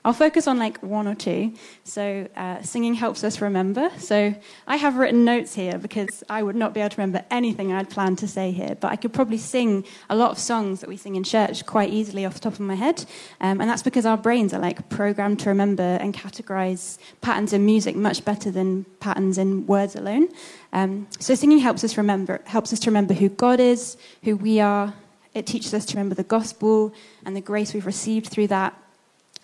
I'll 0.06 0.13
focus 0.13 0.48
on 0.48 0.60
like 0.60 0.84
one 0.84 1.08
or 1.08 1.16
two. 1.16 1.54
So, 1.86 2.28
uh, 2.36 2.62
singing 2.62 2.94
helps 2.94 3.24
us 3.24 3.39
remember. 3.39 3.89
So, 3.98 4.36
I 4.68 4.76
have 4.76 4.98
written 4.98 5.24
notes 5.24 5.56
here 5.56 5.78
because 5.78 6.24
I 6.30 6.44
would 6.44 6.58
not 6.58 6.74
be 6.74 6.82
able 6.82 6.89
to 6.89 6.98
remember 6.98 7.24
anything 7.32 7.72
I'd 7.72 7.89
planned 7.89 8.18
to 8.20 8.28
say 8.28 8.52
here, 8.52 8.76
but 8.80 8.92
I 8.92 8.98
could 8.98 9.13
probably 9.13 9.38
sing 9.38 9.86
a 10.10 10.16
lot 10.16 10.32
of 10.32 10.38
songs 10.38 10.82
that 10.82 10.89
we 10.89 10.98
sing 10.98 11.16
in 11.16 11.24
church 11.24 11.66
quite 11.66 11.89
easily 11.89 12.26
off 12.26 12.34
the 12.34 12.42
top 12.42 12.54
of 12.54 12.60
my 12.60 12.76
head. 12.76 13.06
Um, 13.39 13.62
and 13.62 13.70
that's 13.70 13.84
because 13.84 14.06
our 14.06 14.18
brains 14.18 14.54
are 14.54 14.60
like 14.60 14.89
programmed 14.89 15.39
to 15.42 15.50
remember 15.50 15.98
and 16.02 16.13
categorize 16.13 16.98
patterns 17.22 17.54
in 17.54 17.66
music 17.66 17.96
much 17.96 18.26
better 18.26 18.52
than 18.52 18.86
patterns 19.00 19.38
in 19.38 19.66
words 19.68 19.96
alone. 19.96 20.28
Um, 20.74 21.08
so, 21.20 21.34
singing 21.34 21.60
helps 21.60 21.84
us 21.86 21.98
remember, 21.98 22.42
helps 22.46 22.74
us 22.74 22.80
to 22.82 22.89
remember 22.89 23.13
who 23.13 23.30
God 23.30 23.62
is, 23.62 23.96
who 24.24 24.36
we 24.36 24.60
are. 24.60 24.94
It 25.34 25.48
teaches 25.48 25.74
us 25.74 25.86
to 25.86 25.96
remember 25.96 26.13
the 26.16 26.24
gospel 26.24 26.94
and 27.26 27.36
the 27.36 27.42
grace 27.42 27.74
we've 27.74 27.86
received 27.86 28.28
through 28.28 28.48
that 28.48 28.78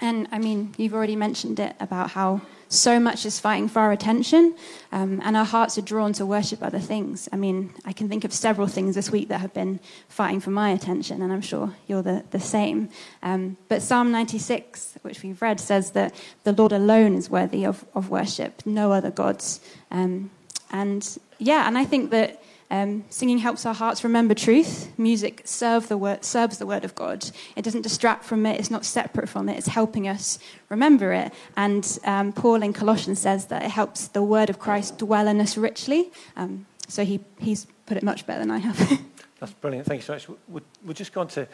and 0.02 0.28
I 0.32 0.40
mean, 0.40 0.74
you've 0.78 0.94
already 0.94 1.16
mentioned 1.16 1.60
it 1.60 1.76
about 1.80 2.12
how 2.12 2.42
so 2.70 3.00
much 3.00 3.26
is 3.26 3.40
fighting 3.40 3.68
for 3.68 3.80
our 3.80 3.92
attention, 3.92 4.56
um, 4.92 5.20
and 5.24 5.36
our 5.36 5.46
hearts 5.46 5.78
are 5.80 5.82
drawn 5.82 6.14
to 6.14 6.26
worship 6.26 6.62
other 6.62 6.80
things. 6.80 7.28
I 7.34 7.36
mean, 7.36 7.74
I 7.84 7.94
can 7.94 8.08
think 8.08 8.24
of 8.24 8.32
several 8.32 8.68
things 8.68 8.94
this 8.94 9.10
week 9.10 9.28
that 9.30 9.42
have 9.42 9.54
been 9.56 9.80
fighting 10.08 10.40
for 10.40 10.52
my 10.52 10.70
attention, 10.70 11.24
and 11.24 11.34
I'm 11.34 11.42
sure 11.42 11.74
you're 11.88 12.04
the, 12.04 12.24
the 12.30 12.40
same. 12.40 12.90
Um, 13.24 13.58
but 13.68 13.82
Psalm 13.82 14.12
96, 14.12 15.00
which 15.02 15.24
we've 15.24 15.42
read, 15.42 15.60
says 15.60 15.92
that 15.92 16.14
the 16.44 16.54
Lord 16.54 16.72
alone 16.72 17.16
is 17.16 17.30
worthy 17.30 17.66
of, 17.66 17.84
of 17.96 18.12
worship, 18.12 18.62
no 18.66 18.92
other 18.92 19.12
gods. 19.12 19.60
Um, 19.90 20.30
and 20.72 21.18
yeah, 21.40 21.68
and 21.68 21.76
I 21.76 21.86
think 21.86 22.12
that 22.12 22.44
Um, 22.72 23.04
singing 23.10 23.40
helps 23.40 23.66
our 23.66 23.74
hearts 23.74 24.04
remember 24.04 24.36
truth. 24.36 24.92
Music 24.98 25.42
serve 25.44 25.88
the 25.88 25.98
word, 25.98 26.24
serves 26.24 26.60
the 26.60 26.68
word 26.68 26.86
of 26.86 26.94
God. 26.94 27.30
It 27.56 27.64
doesn't 27.64 27.82
distract 27.82 28.24
from 28.24 28.46
it. 28.46 28.60
It's 28.60 28.70
not 28.70 28.86
separate 28.86 29.28
from 29.28 29.50
it. 29.50 29.58
It's 29.58 29.68
helping 29.68 30.08
us 30.08 30.38
remember 30.70 31.12
it. 31.12 31.34
And 31.58 32.00
um, 32.04 32.32
Paul 32.32 32.62
in 32.62 32.74
Colossians 32.74 33.20
says 33.20 33.48
that 33.48 33.64
it 33.64 33.72
helps 33.72 34.10
the 34.10 34.22
word 34.22 34.52
of 34.52 34.60
Christ 34.60 35.00
dwell 35.00 35.28
in 35.28 35.42
us 35.42 35.58
richly. 35.58 36.12
Um, 36.36 36.68
so 36.88 37.04
he, 37.04 37.22
he's 37.40 37.66
put 37.88 37.98
it 37.98 38.04
much 38.04 38.28
better 38.28 38.40
than 38.40 38.52
I 38.52 38.60
have. 38.60 39.02
That's 39.40 39.54
brilliant. 39.54 39.88
Thank 39.88 40.02
you 40.02 40.06
so 40.06 40.14
much. 40.14 40.30
We're, 40.48 40.62
we'll 40.84 40.94
just 40.94 41.14
going 41.14 41.30
to. 41.30 41.48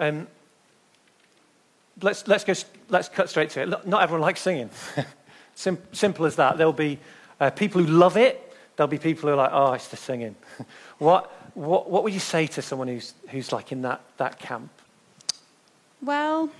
Um, 0.00 0.26
let's, 2.00 2.26
let's, 2.28 2.44
go, 2.44 2.54
let's 2.88 3.08
cut 3.08 3.28
straight 3.28 3.50
to 3.50 3.62
it. 3.62 3.86
Not 3.86 4.02
everyone 4.02 4.22
likes 4.22 4.40
singing. 4.40 4.70
Sim- 5.54 5.82
simple 5.92 6.24
as 6.24 6.36
that. 6.36 6.56
There'll 6.56 6.72
be 6.72 6.98
uh, 7.40 7.50
people 7.50 7.82
who 7.82 7.92
love 7.92 8.16
it, 8.16 8.45
there'll 8.76 8.88
be 8.88 8.98
people 8.98 9.28
who 9.28 9.34
are 9.34 9.36
like, 9.36 9.50
oh, 9.52 9.72
it's 9.72 9.88
the 9.88 9.96
singing. 9.96 10.36
what, 10.98 11.32
what, 11.54 11.90
what 11.90 12.04
would 12.04 12.12
you 12.12 12.20
say 12.20 12.46
to 12.46 12.62
someone 12.62 12.88
who's, 12.88 13.14
who's 13.30 13.52
like 13.52 13.72
in 13.72 13.82
that, 13.82 14.00
that 14.18 14.38
camp? 14.38 14.70
Well, 16.02 16.50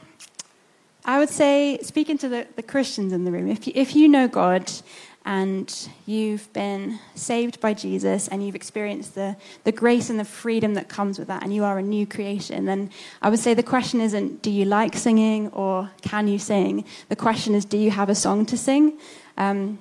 I 1.04 1.18
would 1.18 1.28
say, 1.28 1.78
speaking 1.82 2.18
to 2.18 2.28
the, 2.28 2.46
the 2.56 2.62
Christians 2.62 3.12
in 3.12 3.24
the 3.24 3.30
room, 3.30 3.48
if 3.48 3.66
you, 3.66 3.72
if 3.76 3.94
you 3.94 4.08
know 4.08 4.26
God 4.26 4.72
and 5.24 5.88
you've 6.06 6.50
been 6.52 6.98
saved 7.14 7.60
by 7.60 7.74
Jesus 7.74 8.28
and 8.28 8.44
you've 8.44 8.54
experienced 8.54 9.14
the, 9.14 9.36
the 9.64 9.72
grace 9.72 10.08
and 10.08 10.18
the 10.18 10.24
freedom 10.24 10.74
that 10.74 10.88
comes 10.88 11.18
with 11.18 11.28
that, 11.28 11.42
and 11.42 11.54
you 11.54 11.64
are 11.64 11.78
a 11.78 11.82
new 11.82 12.06
creation, 12.06 12.64
then 12.64 12.90
I 13.20 13.28
would 13.28 13.38
say 13.38 13.52
the 13.52 13.62
question 13.62 14.00
isn't 14.00 14.42
do 14.42 14.50
you 14.50 14.64
like 14.64 14.96
singing 14.96 15.48
or 15.48 15.90
can 16.00 16.28
you 16.28 16.38
sing? 16.38 16.84
The 17.08 17.16
question 17.16 17.54
is 17.54 17.64
do 17.64 17.76
you 17.76 17.90
have 17.90 18.08
a 18.08 18.14
song 18.14 18.46
to 18.46 18.56
sing? 18.56 18.98
Um, 19.36 19.78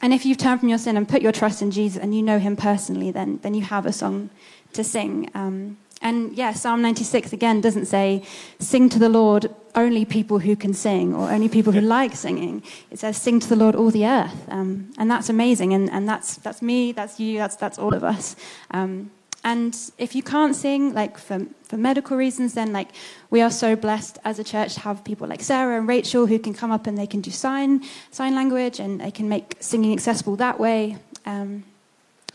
and 0.00 0.14
if 0.14 0.24
you've 0.24 0.38
turned 0.38 0.60
from 0.60 0.68
your 0.68 0.78
sin 0.78 0.96
and 0.96 1.08
put 1.08 1.22
your 1.22 1.32
trust 1.32 1.62
in 1.62 1.70
Jesus 1.70 2.00
and 2.00 2.14
you 2.14 2.22
know 2.22 2.38
him 2.38 2.56
personally, 2.56 3.10
then, 3.10 3.38
then 3.42 3.54
you 3.54 3.62
have 3.62 3.84
a 3.86 3.92
song 3.92 4.30
to 4.72 4.84
sing. 4.84 5.30
Um, 5.34 5.78
and 6.00 6.32
yeah, 6.36 6.52
Psalm 6.52 6.80
96 6.82 7.32
again 7.32 7.60
doesn't 7.60 7.86
say, 7.86 8.22
sing 8.60 8.88
to 8.90 8.98
the 8.98 9.08
Lord 9.08 9.52
only 9.74 10.04
people 10.04 10.38
who 10.38 10.54
can 10.54 10.72
sing 10.72 11.14
or 11.14 11.30
only 11.30 11.48
people 11.48 11.72
who 11.72 11.80
like 11.80 12.14
singing. 12.14 12.62
It 12.90 13.00
says, 13.00 13.16
sing 13.16 13.40
to 13.40 13.48
the 13.48 13.56
Lord 13.56 13.74
all 13.74 13.90
the 13.90 14.06
earth. 14.06 14.46
Um, 14.48 14.92
and 14.98 15.10
that's 15.10 15.28
amazing. 15.28 15.74
And, 15.74 15.90
and 15.90 16.08
that's, 16.08 16.36
that's 16.36 16.62
me, 16.62 16.92
that's 16.92 17.18
you, 17.18 17.38
that's, 17.38 17.56
that's 17.56 17.78
all 17.78 17.94
of 17.94 18.04
us. 18.04 18.36
Um, 18.70 19.10
and 19.48 19.74
if 19.96 20.14
you 20.14 20.22
can't 20.22 20.54
sing, 20.54 20.92
like 20.92 21.16
for, 21.16 21.46
for 21.62 21.78
medical 21.78 22.18
reasons, 22.18 22.52
then 22.52 22.70
like 22.70 22.88
we 23.30 23.40
are 23.40 23.50
so 23.50 23.76
blessed 23.76 24.18
as 24.22 24.38
a 24.38 24.44
church 24.44 24.74
to 24.74 24.80
have 24.80 25.02
people 25.04 25.26
like 25.26 25.40
Sarah 25.40 25.78
and 25.78 25.88
Rachel 25.88 26.26
who 26.26 26.38
can 26.38 26.52
come 26.52 26.70
up 26.70 26.86
and 26.86 26.98
they 26.98 27.06
can 27.06 27.22
do 27.22 27.30
sign 27.30 27.82
sign 28.10 28.34
language 28.34 28.78
and 28.78 29.00
they 29.00 29.10
can 29.10 29.26
make 29.26 29.56
singing 29.60 29.94
accessible 29.94 30.36
that 30.36 30.60
way. 30.60 30.98
Um, 31.24 31.64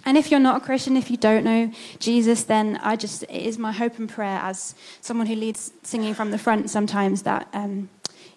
and 0.07 0.17
if 0.17 0.31
you're 0.31 0.39
not 0.39 0.63
a 0.63 0.65
Christian, 0.65 0.97
if 0.97 1.11
you 1.11 1.17
don't 1.17 1.43
know 1.45 1.71
Jesus, 1.99 2.45
then 2.45 2.79
I 2.81 2.95
just 2.95 3.21
it 3.21 3.43
is 3.43 3.59
my 3.59 3.71
hope 3.71 3.99
and 3.99 4.09
prayer 4.09 4.39
as 4.41 4.73
someone 5.01 5.27
who 5.27 5.35
leads 5.35 5.71
singing 5.83 6.15
from 6.15 6.31
the 6.31 6.39
front 6.39 6.71
sometimes 6.71 7.21
that 7.21 7.47
um, 7.53 7.89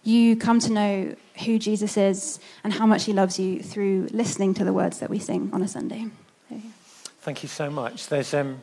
you 0.03 0.37
come 0.37 0.61
to 0.61 0.71
know 0.71 1.17
who 1.47 1.59
Jesus 1.59 1.97
is 1.97 2.39
and 2.63 2.75
how 2.75 2.85
much 2.85 3.05
He 3.05 3.15
loves 3.15 3.39
you 3.39 3.63
through 3.63 4.09
listening 4.13 4.53
to 4.53 4.65
the 4.65 4.75
words 4.75 4.99
that 4.99 5.09
we 5.09 5.19
sing 5.19 5.49
on 5.55 5.63
a 5.63 5.69
Sunday. 5.69 6.11
Thank 7.27 7.43
you 7.43 7.49
so 7.49 7.71
much. 7.71 8.07
There's, 8.07 8.33
um, 8.35 8.63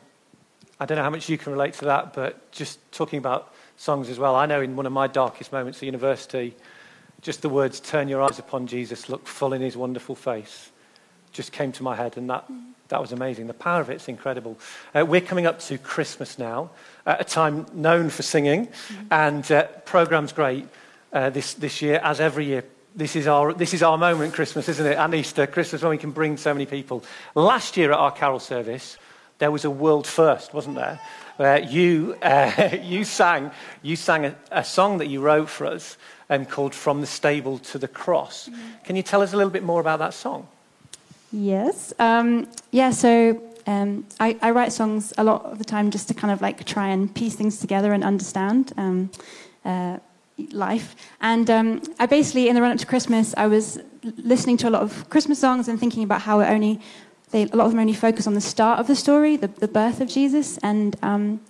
I 0.80 0.86
don't 0.86 0.96
know 0.96 1.04
how 1.04 1.10
much 1.10 1.28
you 1.28 1.38
can 1.38 1.52
relate 1.52 1.74
to 1.74 1.86
that, 1.86 2.14
but 2.14 2.50
just 2.54 2.80
talking 2.94 3.20
about 3.20 3.54
songs 3.76 4.08
as 4.08 4.18
well. 4.18 4.38
I 4.38 4.46
know 4.46 4.62
in 4.62 4.78
one 4.78 4.86
of 4.86 4.94
my 4.94 5.08
darkest 5.08 5.52
moments 5.52 5.80
at 5.80 5.84
university, 5.84 6.56
just 7.22 7.42
the 7.42 7.50
words 7.50 7.82
"Turn 7.82 8.08
your 8.08 8.22
eyes 8.22 8.40
upon 8.40 8.68
Jesus, 8.68 9.10
look 9.10 9.28
full 9.28 9.52
in 9.52 9.62
His 9.62 9.76
wonderful 9.76 10.16
face," 10.16 10.72
just 11.34 11.52
came 11.52 11.74
to 11.74 11.84
my 11.84 11.98
head, 11.98 12.16
and 12.16 12.30
that 12.30 12.46
that 12.88 13.02
was 13.02 13.12
amazing. 13.12 13.48
The 13.48 13.54
power 13.54 13.82
of 13.82 13.90
it's 13.90 14.08
incredible. 14.08 14.58
Uh, 14.96 15.06
we're 15.06 15.20
coming 15.20 15.46
up 15.46 15.60
to 15.64 15.78
Christmas 15.78 16.40
now, 16.40 16.70
at 17.06 17.20
a 17.20 17.26
time 17.26 17.66
known 17.74 18.10
for 18.10 18.24
singing, 18.24 18.68
mm-hmm. 18.68 19.08
and 19.12 19.52
uh, 19.52 19.64
program's 19.84 20.32
great 20.32 20.70
uh, 21.12 21.30
this 21.30 21.54
this 21.54 21.82
year, 21.82 22.00
as 22.02 22.22
every 22.22 22.46
year 22.46 22.64
this 22.96 23.16
is 23.16 23.28
our, 23.28 23.54
this 23.54 23.74
is 23.74 23.84
our 23.84 23.98
moment, 23.98 24.34
Christmas, 24.34 24.70
isn't 24.70 24.86
it? 24.86 24.98
And 24.98 25.14
Easter, 25.14 25.48
Christmas, 25.48 25.82
when 25.82 25.92
we 25.92 25.98
can 25.98 26.12
bring 26.12 26.38
so 26.38 26.54
many 26.54 26.66
people. 26.66 27.04
Last 27.36 27.78
year 27.78 27.92
at 27.92 27.98
our 27.98 28.12
carol 28.12 28.40
service, 28.40 28.98
there 29.40 29.52
was 29.52 29.66
a 29.66 29.70
world 29.70 30.06
first, 30.06 30.54
wasn't 30.54 30.76
there? 30.76 31.00
Where 31.38 31.60
you, 31.60 32.16
uh, 32.22 32.78
you 32.82 33.04
sang, 33.04 33.52
you 33.82 33.96
sang 33.96 34.26
a, 34.26 34.36
a, 34.52 34.64
song 34.64 35.00
that 35.00 35.08
you 35.08 35.22
wrote 35.22 35.50
for 35.50 35.66
us 35.66 35.98
um, 36.30 36.46
called 36.46 36.76
From 36.76 37.02
the 37.02 37.08
Stable 37.08 37.58
to 37.60 37.78
the 37.78 37.88
Cross. 37.88 38.50
Mm-hmm. 38.50 38.62
Can 38.84 38.96
you 38.96 39.04
tell 39.04 39.22
us 39.22 39.34
a 39.34 39.38
little 39.38 39.52
bit 39.52 39.64
more 39.64 39.82
about 39.82 40.00
that 40.00 40.14
song? 40.14 40.48
Yes. 41.32 41.94
Um, 41.98 42.48
yeah, 42.72 42.92
so 42.92 43.42
um, 43.66 44.06
I, 44.20 44.38
I, 44.42 44.52
write 44.52 44.72
songs 44.72 45.14
a 45.18 45.24
lot 45.24 45.46
of 45.46 45.58
the 45.58 45.64
time 45.64 45.90
just 45.90 46.08
to 46.10 46.14
kind 46.14 46.32
of 46.32 46.42
like 46.42 46.64
try 46.66 46.90
and 46.90 47.14
piece 47.14 47.34
things 47.34 47.60
together 47.60 47.92
and 47.92 48.04
understand. 48.04 48.72
Um, 48.78 49.10
uh, 49.66 49.98
life. 50.52 50.96
And 51.22 51.50
um, 51.50 51.82
I 52.00 52.06
basically, 52.06 52.50
in 52.50 52.56
the 52.56 52.62
run 52.62 52.72
up 52.72 52.80
to 52.80 52.86
Christmas, 52.86 53.34
I 53.38 53.48
was 53.48 53.80
listening 54.04 54.58
to 54.58 54.70
a 54.70 54.72
lot 54.72 54.82
of 54.82 55.10
Christmas 55.10 55.40
songs 55.40 55.68
and 55.68 55.80
thinking 55.80 56.04
about 56.04 56.22
how 56.22 56.40
it 56.40 56.50
only, 56.50 56.80
they, 57.32 57.44
a 57.44 57.56
lot 57.56 57.66
of 57.66 57.72
them 57.72 57.80
only 57.80 57.94
focus 57.94 58.28
on 58.28 58.34
the 58.34 58.42
start 58.42 58.80
of 58.80 58.88
the 58.88 58.96
story, 58.96 59.38
the, 59.38 59.48
the 59.48 59.68
birth 59.68 60.02
of 60.02 60.10
Jesus. 60.10 60.58
And 60.60 60.96
um, 61.02 61.42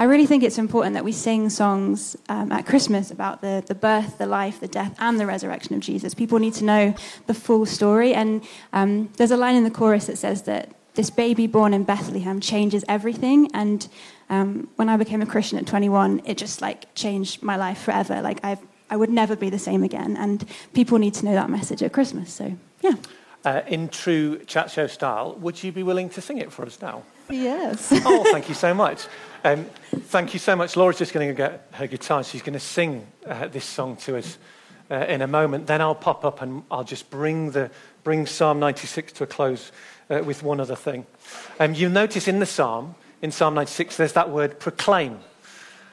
I 0.00 0.04
really 0.04 0.26
think 0.26 0.44
it's 0.44 0.58
important 0.58 0.94
that 0.94 1.04
we 1.04 1.10
sing 1.10 1.50
songs 1.50 2.16
um, 2.28 2.52
at 2.52 2.66
Christmas 2.66 3.10
about 3.10 3.40
the, 3.40 3.64
the 3.66 3.74
birth, 3.74 4.18
the 4.18 4.26
life, 4.26 4.60
the 4.60 4.68
death, 4.68 4.94
and 5.00 5.18
the 5.18 5.26
resurrection 5.26 5.74
of 5.74 5.80
Jesus. 5.80 6.14
People 6.14 6.38
need 6.38 6.54
to 6.54 6.64
know 6.64 6.94
the 7.26 7.34
full 7.34 7.66
story. 7.66 8.14
And 8.14 8.44
um, 8.72 9.10
there's 9.16 9.32
a 9.32 9.36
line 9.36 9.56
in 9.56 9.64
the 9.64 9.72
chorus 9.72 10.06
that 10.06 10.16
says 10.16 10.42
that 10.42 10.72
this 10.94 11.10
baby 11.10 11.48
born 11.48 11.74
in 11.74 11.82
Bethlehem 11.82 12.38
changes 12.40 12.84
everything. 12.88 13.50
And 13.52 13.88
um, 14.30 14.68
when 14.76 14.88
I 14.88 14.96
became 14.96 15.22
a 15.22 15.26
Christian 15.26 15.58
at 15.58 15.66
21, 15.66 16.22
it 16.24 16.36
just 16.36 16.60
like 16.60 16.94
changed 16.94 17.42
my 17.42 17.56
life 17.56 17.80
forever. 17.80 18.20
Like 18.22 18.40
i 18.44 18.58
I 18.90 18.96
would 18.96 19.10
never 19.10 19.36
be 19.36 19.50
the 19.50 19.58
same 19.58 19.82
again. 19.82 20.16
And 20.16 20.44
people 20.72 20.98
need 20.98 21.14
to 21.14 21.24
know 21.24 21.34
that 21.34 21.50
message 21.50 21.82
at 21.82 21.92
Christmas. 21.92 22.32
So, 22.32 22.56
yeah. 22.80 22.94
Uh, 23.44 23.62
in 23.66 23.88
true 23.88 24.38
chat 24.46 24.70
show 24.70 24.86
style, 24.86 25.34
would 25.34 25.62
you 25.62 25.72
be 25.72 25.82
willing 25.82 26.08
to 26.10 26.20
sing 26.20 26.38
it 26.38 26.52
for 26.52 26.64
us 26.64 26.80
now? 26.80 27.02
Yes. 27.30 27.92
oh, 28.04 28.24
thank 28.32 28.48
you 28.48 28.54
so 28.54 28.74
much. 28.74 29.06
Um, 29.44 29.66
thank 29.94 30.32
you 30.32 30.40
so 30.40 30.56
much. 30.56 30.76
Laura's 30.76 30.98
just 30.98 31.12
going 31.12 31.28
to 31.28 31.34
get 31.34 31.68
her 31.72 31.86
guitar. 31.86 32.24
She's 32.24 32.42
going 32.42 32.54
to 32.54 32.60
sing 32.60 33.06
uh, 33.26 33.48
this 33.48 33.64
song 33.64 33.96
to 33.98 34.16
us 34.16 34.38
uh, 34.90 34.96
in 35.08 35.22
a 35.22 35.26
moment. 35.26 35.66
Then 35.66 35.80
I'll 35.80 35.94
pop 35.94 36.24
up 36.24 36.42
and 36.42 36.62
I'll 36.70 36.84
just 36.84 37.10
bring, 37.10 37.52
the, 37.52 37.70
bring 38.02 38.26
Psalm 38.26 38.58
96 38.58 39.12
to 39.12 39.24
a 39.24 39.26
close 39.26 39.70
uh, 40.10 40.22
with 40.24 40.42
one 40.42 40.60
other 40.60 40.76
thing. 40.76 41.06
Um, 41.60 41.74
you'll 41.74 41.92
notice 41.92 42.26
in 42.26 42.40
the 42.40 42.46
psalm, 42.46 42.94
in 43.20 43.32
Psalm 43.32 43.54
96, 43.54 43.96
there's 43.96 44.12
that 44.12 44.30
word 44.30 44.60
proclaim. 44.60 45.18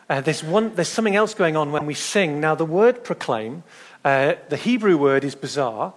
Uh, 0.09 0.21
there's, 0.21 0.43
one, 0.43 0.75
there's 0.75 0.89
something 0.89 1.15
else 1.15 1.33
going 1.33 1.57
on 1.57 1.71
when 1.71 1.85
we 1.85 1.95
sing. 1.95 2.39
Now, 2.39 2.53
the 2.53 2.65
word 2.65 3.03
proclaim, 3.03 3.63
uh, 4.03 4.35
the 4.49 4.57
Hebrew 4.57 4.97
word 4.97 5.23
is 5.23 5.35
basar, 5.35 5.93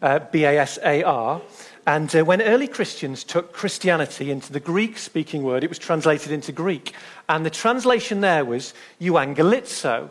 uh, 0.00 0.20
B 0.32 0.44
A 0.44 0.58
S 0.58 0.78
A 0.82 1.02
R. 1.02 1.42
And 1.86 2.14
uh, 2.14 2.24
when 2.24 2.40
early 2.40 2.68
Christians 2.68 3.24
took 3.24 3.52
Christianity 3.52 4.30
into 4.30 4.52
the 4.52 4.60
Greek 4.60 4.96
speaking 4.96 5.42
word, 5.42 5.64
it 5.64 5.68
was 5.68 5.78
translated 5.78 6.32
into 6.32 6.52
Greek. 6.52 6.94
And 7.28 7.44
the 7.44 7.50
translation 7.50 8.22
there 8.22 8.44
was 8.44 8.72
euangelizo. 9.00 10.08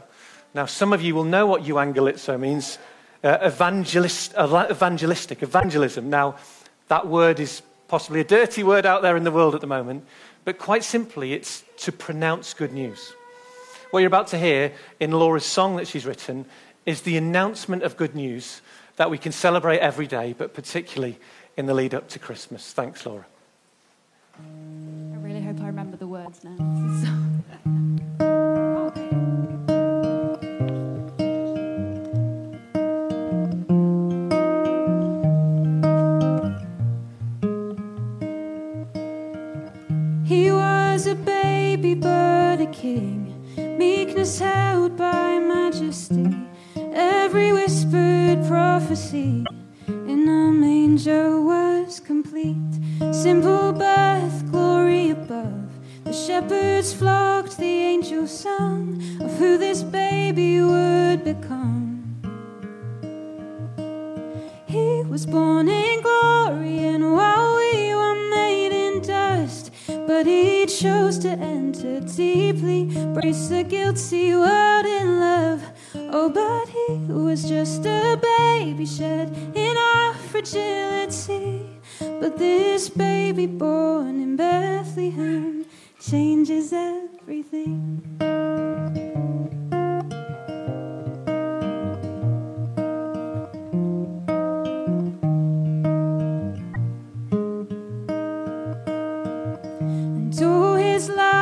Now, 0.54 0.66
some 0.66 0.94
of 0.94 1.02
you 1.02 1.16
will 1.16 1.24
know 1.24 1.48
what 1.48 1.64
euangelizo 1.64 2.40
means 2.40 2.78
uh, 3.24 3.38
evangelist, 3.42 4.34
evangelistic, 4.38 5.42
evangelism. 5.42 6.10
Now, 6.10 6.36
that 6.88 7.08
word 7.08 7.40
is 7.40 7.62
possibly 7.88 8.22
a 8.22 8.24
dirty 8.24 8.64
word 8.64 8.86
out 8.86 9.02
there 9.02 9.18
in 9.18 9.24
the 9.24 9.32
world 9.32 9.56
at 9.56 9.62
the 9.62 9.68
moment, 9.68 10.06
but 10.50 10.58
quite 10.58 10.84
simply, 10.84 11.34
it's 11.34 11.64
to 11.78 11.92
pronounce 11.92 12.56
good 12.56 12.74
news. 12.74 13.14
What 13.92 14.00
you're 14.00 14.08
about 14.08 14.30
to 14.30 14.40
hear 14.40 14.74
in 15.00 15.12
Laura's 15.12 15.46
song 15.46 15.76
that 15.76 15.88
she's 15.88 16.08
written 16.08 16.46
is 16.88 17.04
the 17.04 17.18
announcement 17.18 17.84
of 17.84 17.96
good 17.96 18.16
news 18.16 18.64
that 18.96 19.12
we 19.12 19.20
can 19.20 19.32
celebrate 19.32 19.78
every 19.78 20.08
day, 20.08 20.34
but 20.36 20.56
particularly 20.56 21.20
in 21.56 21.68
the 21.68 21.76
lead 21.76 21.94
up 21.94 22.10
to 22.10 22.18
Christmas. 22.18 22.74
Thanks, 22.74 23.06
Laura. 23.06 23.28
I 24.40 25.18
really 25.18 25.44
hope 25.44 25.62
I 25.62 25.68
remember 25.68 25.98
the 25.98 26.08
words 26.08 26.44
now. 26.44 26.58
held 44.40 44.96
by 44.96 45.40
majesty. 45.40 46.36
Every 46.76 47.52
whispered 47.52 48.46
prophecy 48.48 49.44
in 49.88 50.28
a 50.28 50.52
manger 50.52 51.42
was 51.42 52.00
complete. 52.00 52.74
Simple 53.12 53.74
birth, 53.74 54.52
glory 54.52 55.10
above. 55.10 55.70
The 56.06 56.14
shepherds 56.14 56.94
flocked, 56.94 57.58
the 57.58 57.76
angels 57.94 58.32
sung 58.32 59.02
of 59.22 59.32
who 59.38 59.58
this 59.58 59.84
baby 59.84 60.62
would 60.62 61.24
become. 61.24 61.88
He 64.68 65.04
was 65.04 65.26
born 65.26 65.68
in 65.68 66.02
glory, 66.02 66.80
and 66.94 67.14
while 67.14 67.58
we 67.58 67.94
were 67.94 68.20
made 68.30 68.72
in 68.72 69.02
dust, 69.02 69.72
but 70.08 70.26
he 70.26 70.66
chose 70.66 71.18
to 71.20 71.30
deeply, 72.16 72.86
brace 73.14 73.48
the 73.48 73.64
guilty 73.64 74.36
world 74.36 74.86
in 74.86 75.20
love. 75.20 75.64
Oh, 75.96 76.30
but 76.30 76.68
he 76.70 76.96
was 77.12 77.48
just 77.48 77.86
a 77.86 78.20
baby 78.22 78.86
shed 78.86 79.36
in 79.56 79.78
our 79.78 80.14
fragility. 80.14 81.66
But 82.00 82.38
this 82.38 82.90
baby 82.90 83.46
born 83.46 84.22
in 84.22 84.36
Bethlehem 84.36 85.66
changes 86.00 86.74
everything. 86.74 88.29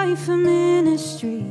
Life 0.08 0.30
a 0.30 0.38
ministry 0.38 1.44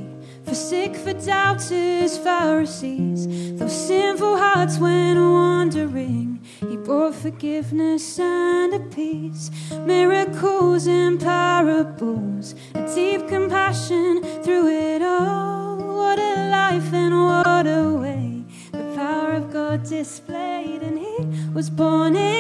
for 0.45 0.55
sick, 0.55 0.95
for 0.97 1.13
doubters, 1.13 2.17
Pharisees. 2.17 3.27
Those 3.59 3.87
sinful 3.87 4.39
hearts 4.39 4.79
went 4.79 5.19
wandering. 5.19 6.41
He 6.61 6.77
brought 6.77 7.15
forgiveness 7.15 8.19
and 8.19 8.73
a 8.73 8.81
peace, 8.95 9.51
miracles 9.85 10.87
and 10.87 11.21
parables, 11.21 12.55
a 12.75 12.83
deep 12.95 13.29
compassion 13.29 14.23
through 14.43 14.69
it 14.69 15.03
all. 15.03 15.77
What 16.01 16.19
a 16.19 16.35
life 16.51 16.91
and 16.95 17.15
what 17.27 17.67
a 17.67 17.85
way! 18.05 18.45
The 18.73 18.87
power 18.95 19.33
of 19.33 19.53
God 19.53 19.83
displayed, 19.83 20.83
and 20.83 20.99
He 20.99 21.17
was 21.53 21.69
born 21.69 22.17
in 22.17 22.36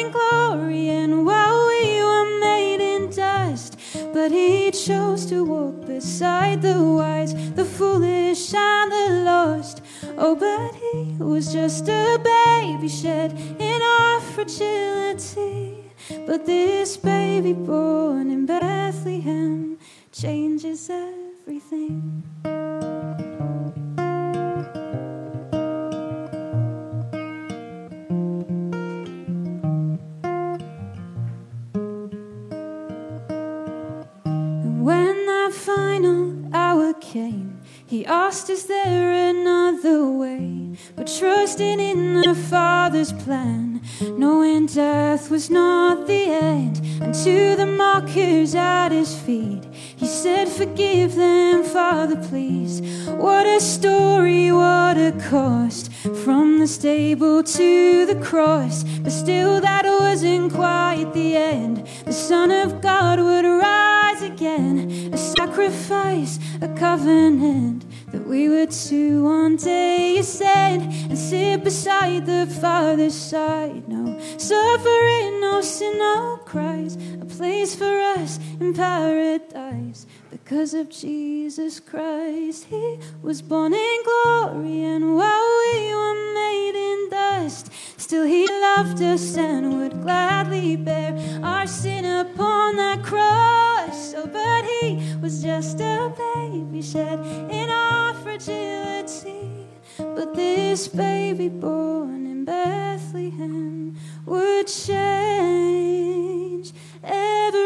To 56.96 58.06
the 58.06 58.18
cross. 58.24 58.82
But 58.82 59.12
still, 59.12 59.60
that 59.60 59.84
wasn't 59.84 60.52
quite 60.52 61.12
the 61.12 61.36
end. 61.36 61.86
The 62.06 62.12
Son 62.12 62.50
of 62.50 62.80
God 62.80 63.20
would 63.20 63.44
rise 63.44 64.22
again, 64.22 65.10
a 65.12 65.16
sacrifice, 65.16 66.38
a 66.62 66.68
covenant 66.68 67.84
that 68.12 68.26
we 68.26 68.48
were 68.48 68.66
to 68.66 69.22
one 69.22 69.56
day 69.56 70.18
ascend 70.18 70.82
and 71.10 71.18
sit 71.18 71.62
beside 71.62 72.24
the 72.24 72.46
Father's 72.60 73.14
side. 73.14 73.86
No 73.86 74.18
suffering, 74.38 75.40
no 75.40 75.60
sin, 75.60 75.98
no 75.98 76.40
cries, 76.46 76.96
a 77.20 77.26
place 77.26 77.74
for 77.76 78.00
us 78.16 78.40
in 78.58 78.72
paradise. 78.72 80.06
Because 80.48 80.74
of 80.74 80.88
Jesus 80.90 81.80
Christ, 81.80 82.66
He 82.70 83.00
was 83.20 83.42
born 83.42 83.74
in 83.74 84.02
glory, 84.04 84.84
and 84.84 85.16
while 85.16 85.58
we 85.74 85.92
were 85.92 86.34
made 86.34 86.76
in 86.76 87.10
dust, 87.10 87.72
still 87.96 88.24
He 88.24 88.46
loved 88.46 89.02
us 89.02 89.36
and 89.36 89.76
would 89.76 90.02
gladly 90.02 90.76
bear 90.76 91.18
our 91.42 91.66
sin 91.66 92.04
upon 92.04 92.76
that 92.76 93.02
cross. 93.02 94.14
Oh, 94.16 94.28
but 94.32 94.64
He 94.64 95.16
was 95.20 95.42
just 95.42 95.80
a 95.80 96.14
baby 96.16 96.80
shed 96.80 97.18
in 97.50 97.68
our 97.68 98.14
fragility. 98.14 99.66
But 99.98 100.36
this 100.36 100.86
baby 100.86 101.48
born 101.48 102.24
in 102.24 102.44
Bethlehem 102.44 103.96
would 104.24 104.68
change 104.68 105.92
everything. 107.02 107.56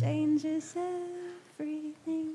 Changes 0.00 0.74
everything. 1.58 2.30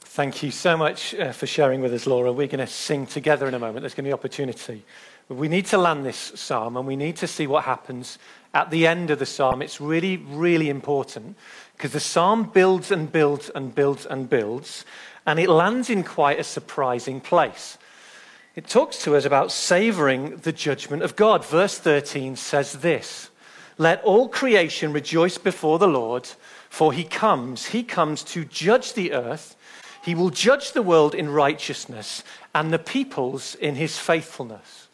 Thank 0.00 0.42
you 0.42 0.50
so 0.50 0.78
much 0.78 1.14
uh, 1.14 1.32
for 1.32 1.46
sharing 1.46 1.82
with 1.82 1.92
us, 1.92 2.06
Laura. 2.06 2.32
We're 2.32 2.46
going 2.46 2.60
to 2.60 2.66
sing 2.66 3.04
together 3.04 3.46
in 3.46 3.52
a 3.52 3.58
moment. 3.58 3.82
There's 3.82 3.92
going 3.92 4.04
to 4.04 4.08
be 4.08 4.14
opportunity. 4.14 4.82
We 5.28 5.48
need 5.48 5.66
to 5.66 5.78
land 5.78 6.06
this 6.06 6.32
psalm 6.36 6.76
and 6.76 6.86
we 6.86 6.94
need 6.94 7.16
to 7.16 7.26
see 7.26 7.46
what 7.46 7.64
happens 7.64 8.18
at 8.54 8.70
the 8.70 8.86
end 8.86 9.10
of 9.10 9.18
the 9.18 9.26
psalm. 9.26 9.60
It's 9.60 9.80
really, 9.80 10.18
really 10.18 10.68
important 10.68 11.36
because 11.76 11.92
the 11.92 12.00
psalm 12.00 12.44
builds 12.44 12.90
and 12.90 13.10
builds 13.10 13.50
and 13.50 13.74
builds 13.74 14.06
and 14.06 14.30
builds, 14.30 14.84
and 15.26 15.38
it 15.38 15.50
lands 15.50 15.90
in 15.90 16.04
quite 16.04 16.38
a 16.38 16.44
surprising 16.44 17.20
place. 17.20 17.76
It 18.54 18.68
talks 18.68 19.02
to 19.02 19.16
us 19.16 19.26
about 19.26 19.52
savoring 19.52 20.38
the 20.38 20.52
judgment 20.52 21.02
of 21.02 21.16
God. 21.16 21.44
Verse 21.44 21.78
13 21.78 22.36
says 22.36 22.74
this 22.74 23.28
Let 23.76 24.02
all 24.04 24.28
creation 24.28 24.92
rejoice 24.92 25.36
before 25.36 25.78
the 25.78 25.88
Lord, 25.88 26.26
for 26.70 26.92
he 26.92 27.04
comes. 27.04 27.66
He 27.66 27.82
comes 27.82 28.22
to 28.24 28.44
judge 28.46 28.94
the 28.94 29.12
earth. 29.12 29.56
He 30.02 30.14
will 30.14 30.30
judge 30.30 30.72
the 30.72 30.82
world 30.82 31.14
in 31.14 31.28
righteousness 31.28 32.22
and 32.54 32.72
the 32.72 32.78
peoples 32.78 33.56
in 33.56 33.74
his 33.74 33.98
faithfulness. 33.98 34.85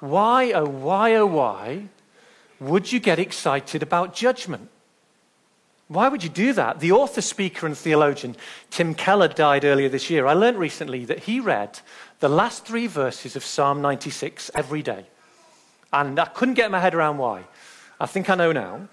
Why, 0.00 0.52
oh, 0.52 0.66
why, 0.66 1.14
oh, 1.14 1.26
why 1.26 1.84
would 2.58 2.90
you 2.90 3.00
get 3.00 3.18
excited 3.18 3.82
about 3.82 4.14
judgment? 4.14 4.68
Why 5.88 6.08
would 6.08 6.22
you 6.22 6.30
do 6.30 6.52
that? 6.52 6.80
The 6.80 6.92
author, 6.92 7.20
speaker, 7.20 7.66
and 7.66 7.76
theologian 7.76 8.36
Tim 8.70 8.94
Keller 8.94 9.28
died 9.28 9.64
earlier 9.64 9.88
this 9.88 10.08
year. 10.08 10.26
I 10.26 10.34
learned 10.34 10.58
recently 10.58 11.04
that 11.06 11.20
he 11.20 11.40
read 11.40 11.80
the 12.20 12.28
last 12.28 12.64
three 12.64 12.86
verses 12.86 13.34
of 13.34 13.44
Psalm 13.44 13.82
96 13.82 14.50
every 14.54 14.82
day. 14.82 15.06
And 15.92 16.18
I 16.18 16.26
couldn't 16.26 16.54
get 16.54 16.70
my 16.70 16.80
head 16.80 16.94
around 16.94 17.18
why. 17.18 17.44
I 17.98 18.06
think 18.06 18.30
I 18.30 18.36
know 18.36 18.52
now. 18.52 18.88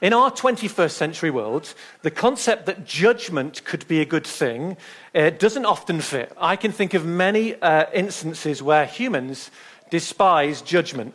In 0.00 0.12
our 0.12 0.30
21st 0.30 0.90
century 0.90 1.30
world, 1.30 1.72
the 2.02 2.10
concept 2.10 2.66
that 2.66 2.84
judgment 2.84 3.64
could 3.64 3.86
be 3.86 4.00
a 4.00 4.04
good 4.04 4.26
thing 4.26 4.76
uh, 5.14 5.30
doesn't 5.30 5.64
often 5.64 6.00
fit. 6.00 6.32
I 6.36 6.56
can 6.56 6.72
think 6.72 6.94
of 6.94 7.06
many 7.06 7.54
uh, 7.54 7.86
instances 7.94 8.62
where 8.62 8.84
humans 8.84 9.50
despise 9.90 10.62
judgment. 10.62 11.14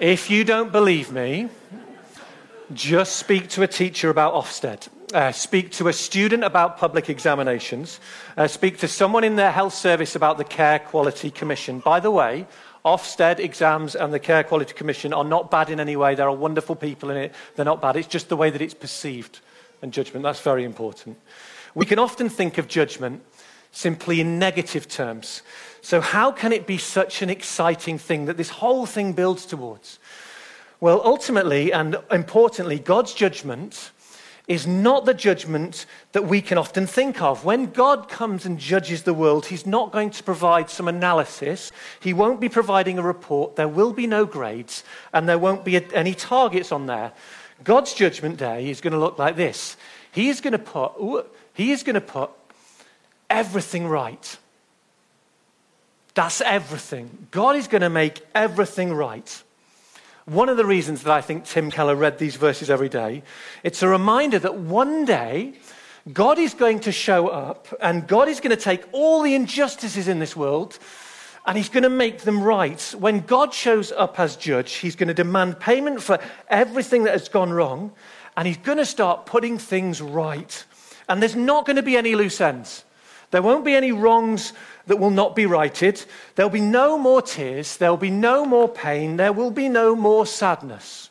If 0.00 0.30
you 0.30 0.44
don't 0.44 0.72
believe 0.72 1.12
me, 1.12 1.48
just 2.72 3.16
speak 3.16 3.48
to 3.50 3.62
a 3.62 3.68
teacher 3.68 4.10
about 4.10 4.34
Ofsted. 4.34 4.88
Uh, 5.12 5.30
speak 5.30 5.70
to 5.72 5.88
a 5.88 5.92
student 5.92 6.42
about 6.42 6.76
public 6.76 7.08
examinations. 7.08 8.00
Uh, 8.36 8.48
speak 8.48 8.78
to 8.78 8.88
someone 8.88 9.22
in 9.22 9.36
their 9.36 9.52
health 9.52 9.74
service 9.74 10.16
about 10.16 10.38
the 10.38 10.44
Care 10.44 10.80
Quality 10.80 11.30
Commission. 11.30 11.78
By 11.78 12.00
the 12.00 12.10
way, 12.10 12.46
Ofsted 12.84 13.38
exams 13.38 13.94
and 13.94 14.12
the 14.12 14.18
Care 14.18 14.44
Quality 14.44 14.74
Commission 14.74 15.12
are 15.12 15.24
not 15.24 15.50
bad 15.50 15.70
in 15.70 15.78
any 15.78 15.96
way. 15.96 16.14
There 16.14 16.28
are 16.28 16.34
wonderful 16.34 16.74
people 16.74 17.10
in 17.10 17.16
it. 17.16 17.34
They're 17.54 17.64
not 17.64 17.80
bad. 17.80 17.96
It's 17.96 18.08
just 18.08 18.28
the 18.28 18.36
way 18.36 18.50
that 18.50 18.60
it's 18.60 18.74
perceived 18.74 19.40
and 19.80 19.92
judgment. 19.92 20.22
That's 20.24 20.40
very 20.40 20.64
important. 20.64 21.18
We 21.74 21.86
can 21.86 21.98
often 21.98 22.28
think 22.28 22.58
of 22.58 22.66
judgment 22.66 23.22
simply 23.72 24.20
in 24.20 24.38
negative 24.38 24.88
terms. 24.88 25.42
So, 25.84 26.00
how 26.00 26.32
can 26.32 26.54
it 26.54 26.66
be 26.66 26.78
such 26.78 27.20
an 27.20 27.28
exciting 27.28 27.98
thing 27.98 28.24
that 28.24 28.38
this 28.38 28.48
whole 28.48 28.86
thing 28.86 29.12
builds 29.12 29.44
towards? 29.44 29.98
Well, 30.80 31.02
ultimately 31.04 31.74
and 31.74 31.98
importantly, 32.10 32.78
God's 32.78 33.12
judgment 33.12 33.90
is 34.48 34.66
not 34.66 35.04
the 35.04 35.12
judgment 35.12 35.84
that 36.12 36.24
we 36.24 36.40
can 36.40 36.56
often 36.56 36.86
think 36.86 37.20
of. 37.20 37.44
When 37.44 37.66
God 37.66 38.08
comes 38.08 38.46
and 38.46 38.58
judges 38.58 39.02
the 39.02 39.12
world, 39.12 39.44
He's 39.44 39.66
not 39.66 39.92
going 39.92 40.08
to 40.12 40.22
provide 40.22 40.70
some 40.70 40.88
analysis. 40.88 41.70
He 42.00 42.14
won't 42.14 42.40
be 42.40 42.48
providing 42.48 42.98
a 42.98 43.02
report. 43.02 43.56
There 43.56 43.68
will 43.68 43.92
be 43.92 44.06
no 44.06 44.24
grades, 44.24 44.84
and 45.12 45.28
there 45.28 45.38
won't 45.38 45.66
be 45.66 45.84
any 45.92 46.14
targets 46.14 46.72
on 46.72 46.86
there. 46.86 47.12
God's 47.62 47.92
judgment 47.92 48.38
day 48.38 48.70
is 48.70 48.80
going 48.80 48.94
to 48.94 48.98
look 48.98 49.18
like 49.18 49.36
this 49.36 49.76
He 50.12 50.30
is 50.30 50.40
going 50.40 50.52
to 50.52 50.58
put, 50.58 51.26
he 51.52 51.72
is 51.72 51.82
going 51.82 51.92
to 51.92 52.00
put 52.00 52.30
everything 53.28 53.86
right. 53.86 54.38
That's 56.14 56.40
everything. 56.40 57.26
God 57.30 57.56
is 57.56 57.68
going 57.68 57.82
to 57.82 57.90
make 57.90 58.24
everything 58.34 58.92
right. 58.92 59.42
One 60.26 60.48
of 60.48 60.56
the 60.56 60.64
reasons 60.64 61.02
that 61.02 61.12
I 61.12 61.20
think 61.20 61.44
Tim 61.44 61.70
Keller 61.70 61.96
read 61.96 62.18
these 62.18 62.36
verses 62.36 62.70
every 62.70 62.88
day, 62.88 63.22
it's 63.62 63.82
a 63.82 63.88
reminder 63.88 64.38
that 64.38 64.56
one 64.56 65.04
day 65.04 65.54
God 66.12 66.38
is 66.38 66.54
going 66.54 66.80
to 66.80 66.92
show 66.92 67.28
up 67.28 67.68
and 67.80 68.06
God 68.06 68.28
is 68.28 68.40
going 68.40 68.56
to 68.56 68.62
take 68.62 68.84
all 68.92 69.22
the 69.22 69.34
injustices 69.34 70.08
in 70.08 70.20
this 70.20 70.34
world 70.34 70.78
and 71.46 71.58
he's 71.58 71.68
going 71.68 71.82
to 71.82 71.90
make 71.90 72.20
them 72.20 72.42
right. 72.42 72.80
When 72.98 73.20
God 73.20 73.52
shows 73.52 73.92
up 73.92 74.18
as 74.18 74.36
judge, 74.36 74.72
he's 74.74 74.96
going 74.96 75.08
to 75.08 75.14
demand 75.14 75.60
payment 75.60 76.00
for 76.00 76.18
everything 76.48 77.04
that 77.04 77.12
has 77.12 77.28
gone 77.28 77.52
wrong 77.52 77.92
and 78.36 78.48
he's 78.48 78.56
going 78.56 78.78
to 78.78 78.86
start 78.86 79.26
putting 79.26 79.58
things 79.58 80.00
right. 80.00 80.64
And 81.08 81.20
there's 81.20 81.36
not 81.36 81.66
going 81.66 81.76
to 81.76 81.82
be 81.82 81.96
any 81.96 82.14
loose 82.14 82.40
ends. 82.40 82.84
There 83.34 83.42
won't 83.42 83.64
be 83.64 83.74
any 83.74 83.90
wrongs 83.90 84.52
that 84.86 85.00
will 85.00 85.10
not 85.10 85.34
be 85.34 85.44
righted. 85.44 86.00
There'll 86.36 86.50
be 86.50 86.60
no 86.60 86.96
more 86.96 87.20
tears. 87.20 87.78
There'll 87.78 87.96
be 87.96 88.08
no 88.08 88.46
more 88.46 88.68
pain. 88.68 89.16
There 89.16 89.32
will 89.32 89.50
be 89.50 89.68
no 89.68 89.96
more 89.96 90.24
sadness. 90.24 91.10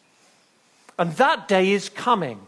And 0.97 1.11
that 1.17 1.49
day 1.49 1.73
is 1.73 1.89
coming. 1.89 2.39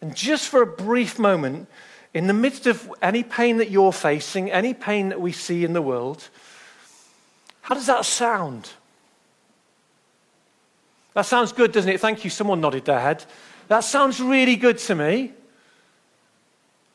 And 0.00 0.14
just 0.14 0.48
for 0.48 0.62
a 0.62 0.66
brief 0.68 1.18
moment, 1.18 1.66
in 2.14 2.28
the 2.28 2.32
midst 2.32 2.68
of 2.68 2.88
any 3.02 3.24
pain 3.24 3.56
that 3.56 3.70
you're 3.70 3.92
facing, 3.92 4.52
any 4.52 4.72
pain 4.72 5.08
that 5.08 5.20
we 5.20 5.32
see 5.32 5.64
in 5.64 5.72
the 5.72 5.82
world, 5.82 6.28
how 7.62 7.74
does 7.74 7.86
that 7.86 8.04
sound? 8.04 8.70
That 11.14 11.26
sounds 11.26 11.50
good, 11.50 11.72
doesn't 11.72 11.90
it? 11.90 11.98
Thank 11.98 12.22
you. 12.22 12.30
Someone 12.30 12.60
nodded 12.60 12.84
their 12.84 13.00
head. 13.00 13.24
That 13.66 13.80
sounds 13.80 14.20
really 14.20 14.54
good 14.54 14.78
to 14.78 14.94
me. 14.94 15.32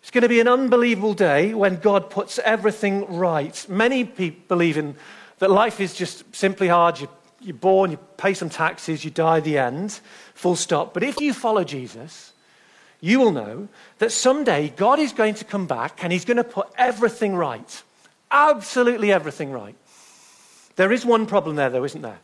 It's 0.02 0.12
going 0.12 0.24
to 0.24 0.30
be 0.30 0.40
an 0.40 0.48
unbelievable 0.48 1.14
day 1.14 1.54
when 1.54 1.78
God 1.78 2.10
puts 2.10 2.40
everything 2.40 3.06
right. 3.16 3.66
Many 3.70 4.04
people 4.04 4.42
believe 4.48 4.78
in 4.78 4.96
that 5.40 5.52
life 5.52 5.80
is 5.80 5.94
just 5.94 6.36
simply 6.36 6.68
hard. 6.68 7.00
You, 7.00 7.08
you're 7.40 7.56
born, 7.56 7.92
you 7.92 7.98
pay 8.18 8.34
some 8.34 8.50
taxes, 8.50 9.06
you 9.06 9.12
die 9.12 9.38
at 9.38 9.44
the 9.44 9.58
end, 9.58 10.00
full 10.34 10.56
stop. 10.56 10.94
But 10.94 11.04
if 11.04 11.22
you 11.22 11.34
follow 11.34 11.64
Jesus, 11.64 12.34
you 13.00 13.20
will 13.20 13.32
know 13.32 13.68
that 14.00 14.12
someday 14.12 14.70
God 14.70 15.00
is 15.00 15.14
going 15.14 15.36
to 15.36 15.46
come 15.46 15.68
back 15.68 16.04
and 16.04 16.12
he's 16.12 16.26
going 16.26 16.38
to 16.38 16.44
put 16.44 16.68
everything 16.78 17.36
right. 17.36 17.84
Absolutely 18.32 19.12
everything 19.12 19.52
right. 19.52 19.76
There 20.78 20.92
is 20.92 21.06
one 21.06 21.26
problem 21.26 21.58
there, 21.58 21.70
though, 21.70 21.84
isn't 21.84 22.02
there? 22.02 22.20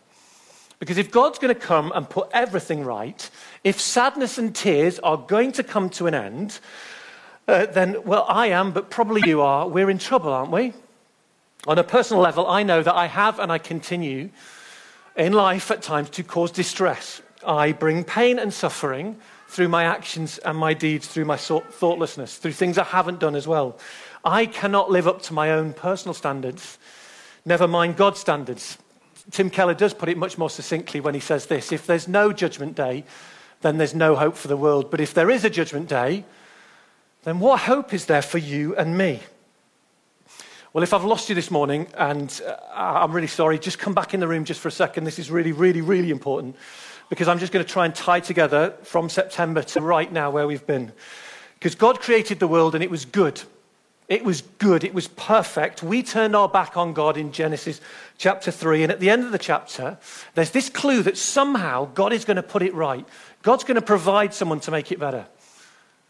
Because 0.80 0.98
if 0.98 1.12
God's 1.12 1.40
going 1.40 1.54
to 1.54 1.60
come 1.60 1.92
and 1.96 2.10
put 2.10 2.30
everything 2.32 2.84
right, 2.84 3.30
if 3.64 3.82
sadness 3.82 4.38
and 4.38 4.56
tears 4.56 5.00
are 5.00 5.18
going 5.18 5.52
to 5.54 5.64
come 5.64 5.90
to 5.92 6.08
an 6.08 6.14
end, 6.14 6.60
uh, 7.48 7.66
then, 7.66 8.04
well, 8.04 8.26
I 8.28 8.48
am, 8.48 8.72
but 8.72 8.90
probably 8.90 9.28
you 9.30 9.42
are. 9.42 9.68
We're 9.68 9.90
in 9.90 9.98
trouble, 9.98 10.32
aren't 10.32 10.52
we? 10.52 10.74
On 11.66 11.78
a 11.78 11.84
personal 11.84 12.22
level, 12.22 12.48
I 12.48 12.64
know 12.64 12.84
that 12.84 12.96
I 12.96 13.08
have 13.08 13.40
and 13.40 13.52
I 13.52 13.58
continue 13.58 14.30
in 15.16 15.34
life 15.34 15.72
at 15.72 15.82
times 15.82 16.10
to 16.12 16.24
cause 16.24 16.52
distress. 16.52 17.22
I 17.46 17.72
bring 17.72 18.04
pain 18.04 18.40
and 18.40 18.54
suffering 18.54 19.18
through 19.48 19.70
my 19.70 19.86
actions 19.86 20.38
and 20.40 20.58
my 20.58 20.74
deeds, 20.74 21.08
through 21.08 21.26
my 21.26 21.38
thoughtlessness, 21.38 22.38
through 22.38 22.52
things 22.52 22.78
I 22.78 22.84
haven't 22.84 23.20
done 23.20 23.36
as 23.36 23.48
well. 23.48 23.80
I 24.24 24.46
cannot 24.46 24.92
live 24.92 25.08
up 25.08 25.22
to 25.24 25.34
my 25.34 25.52
own 25.52 25.74
personal 25.74 26.14
standards, 26.14 26.78
never 27.46 27.68
mind 27.68 27.96
God's 27.96 28.20
standards. 28.20 28.78
Tim 29.32 29.50
Keller 29.50 29.74
does 29.74 29.94
put 29.94 30.10
it 30.10 30.18
much 30.18 30.38
more 30.38 30.50
succinctly 30.50 31.00
when 31.00 31.14
he 31.14 31.20
says 31.20 31.48
this 31.48 31.72
if 31.72 31.88
there's 31.88 32.08
no 32.08 32.34
judgment 32.34 32.76
day, 32.76 33.06
then 33.62 33.78
there's 33.78 33.96
no 33.96 34.16
hope 34.16 34.36
for 34.36 34.48
the 34.48 34.58
world. 34.58 34.92
But 34.92 35.02
if 35.02 35.14
there 35.14 35.30
is 35.30 35.44
a 35.46 35.50
judgment 35.50 35.90
day, 35.90 36.26
then 37.28 37.42
what 37.42 37.60
hope 37.60 37.94
is 37.94 38.06
there 38.06 38.22
for 38.22 38.38
you 38.38 38.74
and 38.78 38.98
me? 38.98 39.20
Well, 40.72 40.82
if 40.82 40.94
I've 40.94 41.04
lost 41.04 41.28
you 41.28 41.36
this 41.36 41.52
morning, 41.52 41.88
and 41.98 42.42
uh, 42.48 42.56
I'm 42.74 43.12
really 43.12 43.28
sorry, 43.28 43.60
just 43.60 43.80
come 43.80 43.94
back 43.94 44.14
in 44.14 44.22
the 44.22 44.30
room 44.30 44.46
just 44.46 44.62
for 44.62 44.70
a 44.70 44.72
second. 44.72 45.04
This 45.04 45.20
is 45.20 45.30
really, 45.30 45.52
really, 45.52 45.82
really 45.82 46.10
important 46.10 46.56
because 47.10 47.28
I'm 47.28 47.38
just 47.38 47.52
going 47.52 47.66
to 47.66 47.70
try 47.70 47.84
and 47.84 47.94
tie 47.94 48.22
together 48.22 48.76
from 48.84 49.10
September 49.10 49.62
to 49.62 49.82
right 49.82 50.10
now 50.10 50.32
where 50.32 50.48
we've 50.48 50.66
been. 50.66 50.94
Because 51.56 51.76
God 51.76 52.00
created 52.00 52.40
the 52.40 52.48
world 52.48 52.76
and 52.76 52.84
it 52.84 52.90
was 52.90 53.04
good. 53.04 53.42
It 54.08 54.24
was 54.24 54.40
good. 54.40 54.86
It 54.86 54.94
was 54.94 55.10
perfect. 55.10 55.84
We 55.84 56.04
turned 56.04 56.34
our 56.34 56.48
back 56.48 56.78
on 56.78 56.94
God 56.94 57.18
in 57.18 57.34
Genesis 57.34 57.82
chapter 58.18 58.52
3. 58.52 58.84
And 58.84 58.92
at 58.92 59.02
the 59.02 59.10
end 59.10 59.26
of 59.26 59.34
the 59.34 59.38
chapter, 59.38 59.98
there's 60.36 60.52
this 60.52 60.70
clue 60.70 61.04
that 61.04 61.18
somehow 61.18 61.90
God 61.94 62.14
is 62.14 62.24
going 62.24 62.38
to 62.38 62.44
put 62.44 62.62
it 62.62 62.74
right. 62.74 63.06
God's 63.42 63.66
going 63.66 63.76
to 63.76 63.82
provide 63.82 64.34
someone 64.34 64.62
to 64.62 64.72
make 64.72 64.94
it 64.94 65.00
better 65.00 65.26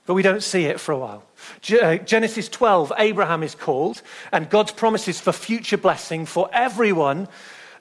but 0.07 0.13
we 0.13 0.23
don't 0.23 0.41
see 0.41 0.63
it 0.63 0.79
for 0.79 0.93
a 0.93 0.97
while. 0.97 1.23
Uh, 1.69 1.97
Genesis 1.97 2.47
12, 2.47 2.93
Abraham 2.97 3.43
is 3.43 3.53
called, 3.53 4.01
and 4.31 4.49
God's 4.49 4.71
promises 4.71 5.19
for 5.19 5.33
future 5.33 5.77
blessing 5.77 6.25
for 6.25 6.49
everyone 6.53 7.27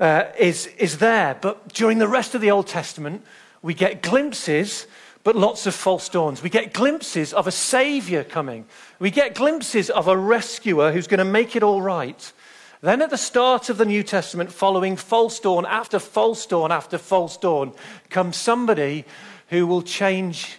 uh, 0.01 0.25
is, 0.37 0.67
is 0.77 0.99
there. 0.99 1.39
But 1.41 1.73
during 1.73 1.99
the 1.99 2.09
rest 2.09 2.35
of 2.35 2.41
the 2.41 2.51
Old 2.51 2.67
Testament, 2.67 3.25
we 3.63 3.75
get 3.75 4.03
glimpses, 4.03 4.89
but 5.23 5.37
lots 5.37 5.67
of 5.67 5.75
false 5.75 6.09
dawns. 6.09 6.43
We 6.43 6.51
get 6.51 6.75
glimpses 6.75 7.33
of 7.33 7.47
a 7.47 7.53
savior 7.53 8.25
coming. 8.25 8.67
We 8.99 9.13
get 9.13 9.37
glimpses 9.37 9.89
of 9.89 10.09
a 10.09 10.19
rescuer 10.19 10.91
who's 10.91 11.07
going 11.07 11.19
to 11.19 11.25
make 11.25 11.55
it 11.55 11.63
all 11.63 11.81
right. 11.81 12.33
Then 12.81 13.03
at 13.03 13.11
the 13.11 13.17
start 13.17 13.69
of 13.71 13.79
the 13.79 13.85
New 13.85 14.03
Testament, 14.03 14.51
following 14.51 14.97
false 14.97 15.39
dawn 15.39 15.65
after 15.65 16.01
false 16.01 16.45
dawn 16.45 16.73
after 16.73 16.99
false 16.99 17.37
dawn, 17.37 17.73
comes 18.11 18.37
somebody 18.37 19.05
who 19.49 19.65
will 19.69 19.83
change 19.83 20.59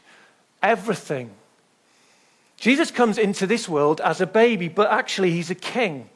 everything 0.63 1.32
Jesus 2.60 2.89
comes 2.91 3.17
into 3.17 3.46
this 3.46 3.70
world 3.70 4.02
as 4.02 4.20
a 4.20 4.28
baby, 4.28 4.67
but 4.67 4.91
actually 4.91 5.32
he's 5.32 5.52
a 5.52 5.56
king. 5.56 6.10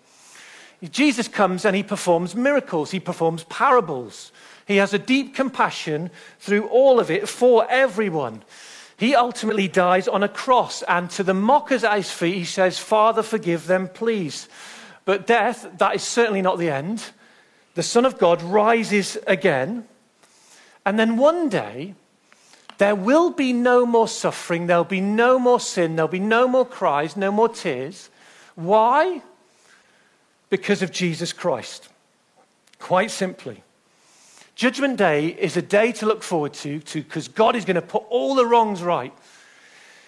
Jesus 0.89 1.27
comes 1.27 1.63
and 1.65 1.75
he 1.75 1.83
performs 1.83 2.35
miracles, 2.35 2.91
he 2.91 2.99
performs 2.99 3.43
parables. 3.45 4.31
He 4.67 4.77
has 4.77 4.93
a 4.93 4.99
deep 4.99 5.35
compassion 5.35 6.09
through 6.39 6.67
all 6.67 6.99
of 6.99 7.11
it 7.11 7.29
for 7.29 7.67
everyone. 7.69 8.43
He 8.97 9.15
ultimately 9.15 9.67
dies 9.67 10.07
on 10.07 10.23
a 10.23 10.29
cross, 10.29 10.83
and 10.83 11.09
to 11.11 11.23
the 11.23 11.33
mockers 11.33 11.83
at 11.83 11.97
his 11.97 12.11
feet, 12.11 12.35
he 12.35 12.45
says, 12.45 12.77
Father, 12.77 13.23
forgive 13.23 13.65
them, 13.65 13.87
please. 13.87 14.47
But 15.05 15.25
death, 15.25 15.67
that 15.77 15.95
is 15.95 16.03
certainly 16.03 16.41
not 16.41 16.59
the 16.59 16.69
end. 16.69 17.03
The 17.73 17.83
Son 17.83 18.05
of 18.05 18.19
God 18.19 18.41
rises 18.41 19.17
again. 19.25 19.87
And 20.85 20.99
then 20.99 21.17
one 21.17 21.49
day, 21.49 21.95
there 22.81 22.95
will 22.95 23.29
be 23.29 23.53
no 23.53 23.85
more 23.85 24.07
suffering, 24.07 24.65
there'll 24.65 24.83
be 24.83 25.01
no 25.01 25.37
more 25.37 25.59
sin, 25.59 25.95
there'll 25.95 26.09
be 26.09 26.17
no 26.17 26.47
more 26.47 26.65
cries, 26.65 27.15
no 27.15 27.31
more 27.31 27.47
tears. 27.47 28.09
Why? 28.55 29.21
Because 30.49 30.81
of 30.81 30.91
Jesus 30.91 31.31
Christ. 31.31 31.89
Quite 32.79 33.11
simply. 33.11 33.61
Judgment 34.55 34.97
Day 34.97 35.27
is 35.27 35.55
a 35.55 35.61
day 35.61 35.91
to 35.91 36.07
look 36.07 36.23
forward 36.23 36.53
to 36.53 36.79
because 36.95 37.27
God 37.27 37.55
is 37.55 37.65
going 37.65 37.75
to 37.75 37.83
put 37.83 38.01
all 38.09 38.33
the 38.33 38.47
wrongs 38.47 38.81
right. 38.81 39.13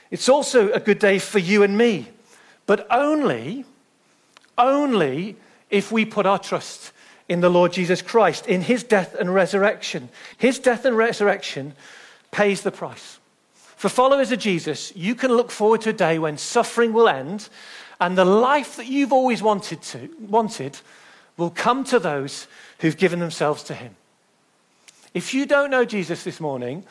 It's 0.10 0.28
also 0.28 0.72
a 0.72 0.80
good 0.80 0.98
day 0.98 1.20
for 1.20 1.38
you 1.38 1.62
and 1.62 1.78
me, 1.78 2.08
but 2.66 2.88
only, 2.90 3.66
only 4.58 5.36
if 5.70 5.92
we 5.92 6.06
put 6.06 6.26
our 6.26 6.40
trust 6.40 6.92
in 7.30 7.42
the 7.42 7.50
Lord 7.50 7.72
Jesus 7.72 8.02
Christ, 8.02 8.48
in 8.48 8.62
his 8.62 8.82
death 8.82 9.14
and 9.14 9.32
resurrection. 9.32 10.10
His 10.40 10.58
death 10.58 10.86
and 10.86 10.98
resurrection 10.98 11.76
pays 12.34 12.64
the 12.64 12.72
price. 12.72 13.20
For 13.78 13.88
followers 13.88 14.32
of 14.32 14.40
Jesus, 14.40 14.94
you 14.96 15.16
can 15.16 15.32
look 15.32 15.52
forward 15.52 15.82
to 15.82 15.92
a 15.92 15.94
day 15.94 16.20
when 16.20 16.38
suffering 16.38 16.92
will 16.92 17.08
end 17.08 17.48
and 18.00 18.18
the 18.18 18.26
life 18.26 18.76
that 18.76 18.88
you've 18.88 19.14
always 19.14 19.42
wanted, 19.42 19.82
to, 19.84 20.10
wanted 20.20 20.78
will 21.38 21.50
come 21.50 21.84
to 21.86 22.00
those 22.00 22.48
who've 22.80 22.98
given 22.98 23.20
themselves 23.20 23.64
to 23.64 23.74
Him. 23.74 23.96
If 25.14 25.34
you 25.34 25.46
don't 25.46 25.70
know 25.70 25.86
Jesus 25.86 26.24
this 26.24 26.40
morning, 26.40 26.84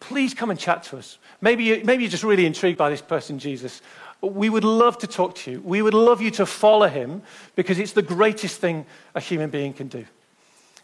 please 0.00 0.32
come 0.32 0.50
and 0.50 0.58
chat 0.58 0.84
to 0.84 0.98
us. 0.98 1.18
Maybe, 1.40 1.64
you, 1.64 1.82
maybe 1.84 2.04
you're 2.04 2.10
just 2.10 2.24
really 2.24 2.46
intrigued 2.46 2.78
by 2.78 2.88
this 2.88 3.02
person, 3.02 3.38
Jesus. 3.38 3.82
We 4.22 4.48
would 4.48 4.64
love 4.64 4.98
to 4.98 5.06
talk 5.06 5.34
to 5.36 5.50
you. 5.50 5.60
We 5.60 5.82
would 5.82 5.94
love 5.94 6.22
you 6.22 6.30
to 6.32 6.46
follow 6.46 6.88
him 6.88 7.22
because 7.54 7.78
it's 7.78 7.92
the 7.92 8.02
greatest 8.02 8.60
thing 8.60 8.86
a 9.14 9.20
human 9.20 9.50
being 9.50 9.72
can 9.72 9.88
do. 9.88 10.06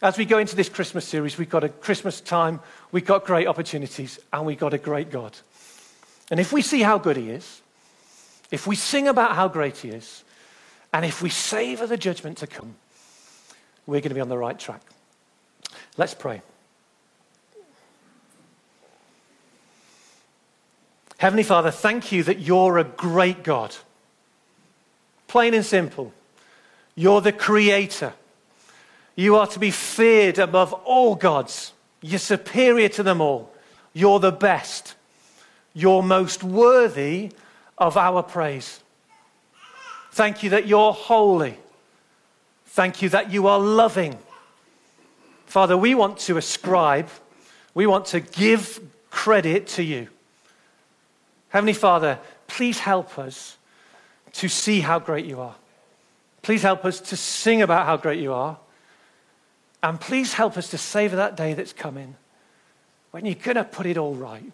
As 0.03 0.19
we 0.19 0.25
go 0.25 0.39
into 0.39 0.57
this 0.57 0.69
Christmas 0.69 1.07
series, 1.07 1.39
we've 1.39 1.49
got 1.49 1.63
a 1.63 1.69
Christmas 1.69 2.21
time, 2.21 2.59
we've 2.91 3.07
got 3.07 3.25
great 3.25 3.47
opportunities, 3.47 4.19
and 4.33 4.45
we've 4.45 4.59
got 4.59 4.75
a 4.75 4.79
great 4.79 5.11
God. 5.11 5.37
And 6.29 6.41
if 6.41 6.53
we 6.53 6.61
see 6.61 6.83
how 6.83 6.99
good 6.99 7.17
He 7.17 7.31
is, 7.31 7.63
if 8.51 8.67
we 8.67 8.75
sing 8.75 9.07
about 9.07 9.37
how 9.37 9.47
great 9.47 9.77
He 9.77 9.91
is, 9.91 10.25
And 10.93 11.05
if 11.05 11.23
we 11.23 11.31
savor 11.31 11.87
the 11.87 11.97
judgment 11.97 12.39
to 12.39 12.47
come, 12.47 12.75
we're 13.87 14.01
going 14.01 14.11
to 14.11 14.15
be 14.15 14.21
on 14.21 14.29
the 14.29 14.39
right 14.39 14.59
track. 14.59 14.83
Let's 15.97 16.15
pray. 16.15 16.43
Heavenly 21.17 21.45
Father, 21.45 21.71
thank 21.71 22.13
you 22.13 22.25
that 22.25 22.41
you're 22.41 22.79
a 22.79 22.85
great 22.85 23.43
God. 23.43 23.75
Plain 25.29 25.55
and 25.55 25.65
simple. 25.65 26.13
You're 26.95 27.21
the 27.21 27.33
creator. 27.33 28.13
You 29.15 29.37
are 29.37 29.47
to 29.49 29.59
be 29.59 29.71
feared 29.71 30.39
above 30.39 30.73
all 30.73 31.15
gods. 31.15 31.73
You're 32.01 32.19
superior 32.19 32.89
to 32.91 33.03
them 33.03 33.21
all. 33.21 33.53
You're 33.93 34.21
the 34.21 34.33
best. 34.33 34.95
You're 35.75 36.03
most 36.03 36.43
worthy 36.43 37.33
of 37.79 37.97
our 37.97 38.23
praise. 38.23 38.81
Thank 40.13 40.43
you 40.43 40.51
that 40.51 40.67
you're 40.67 40.93
holy. 40.93 41.59
Thank 42.67 43.03
you 43.03 43.09
that 43.11 43.31
you 43.31 43.47
are 43.47 43.59
loving. 43.59 44.19
Father, 45.47 45.77
we 45.77 45.95
want 45.95 46.19
to 46.21 46.39
ascribe, 46.39 47.09
we 47.75 47.87
want 47.87 48.07
to 48.07 48.21
give 48.21 48.81
credit 49.11 49.67
to 49.67 49.83
you. 49.83 50.09
Heavenly 51.51 51.75
Father, 51.75 52.19
please 52.47 52.79
help 52.79 53.19
us 53.19 53.59
to 54.33 54.49
see 54.49 54.81
how 54.81 54.99
great 54.99 55.27
you 55.27 55.41
are. 55.41 55.55
Please 56.41 56.63
help 56.63 56.87
us 56.87 56.99
to 57.01 57.17
sing 57.17 57.61
about 57.61 57.85
how 57.85 57.99
great 57.99 58.19
you 58.19 58.33
are. 58.33 58.57
And 59.83 60.01
please 60.01 60.35
help 60.35 60.57
us 60.57 60.69
to 60.71 60.79
savor 60.79 61.17
that 61.17 61.37
day 61.37 61.55
that's 61.55 61.73
coming 61.73 62.17
when 63.11 63.27
you're 63.27 63.35
going 63.35 63.57
to 63.57 63.65
put 63.65 63.87
it 63.87 63.99
all 63.99 64.15
right. 64.15 64.53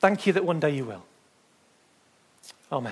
Thank 0.00 0.26
you 0.26 0.32
that 0.32 0.44
one 0.44 0.60
day 0.60 0.70
you 0.70 0.84
will. 0.84 1.04
Amen. 2.70 2.90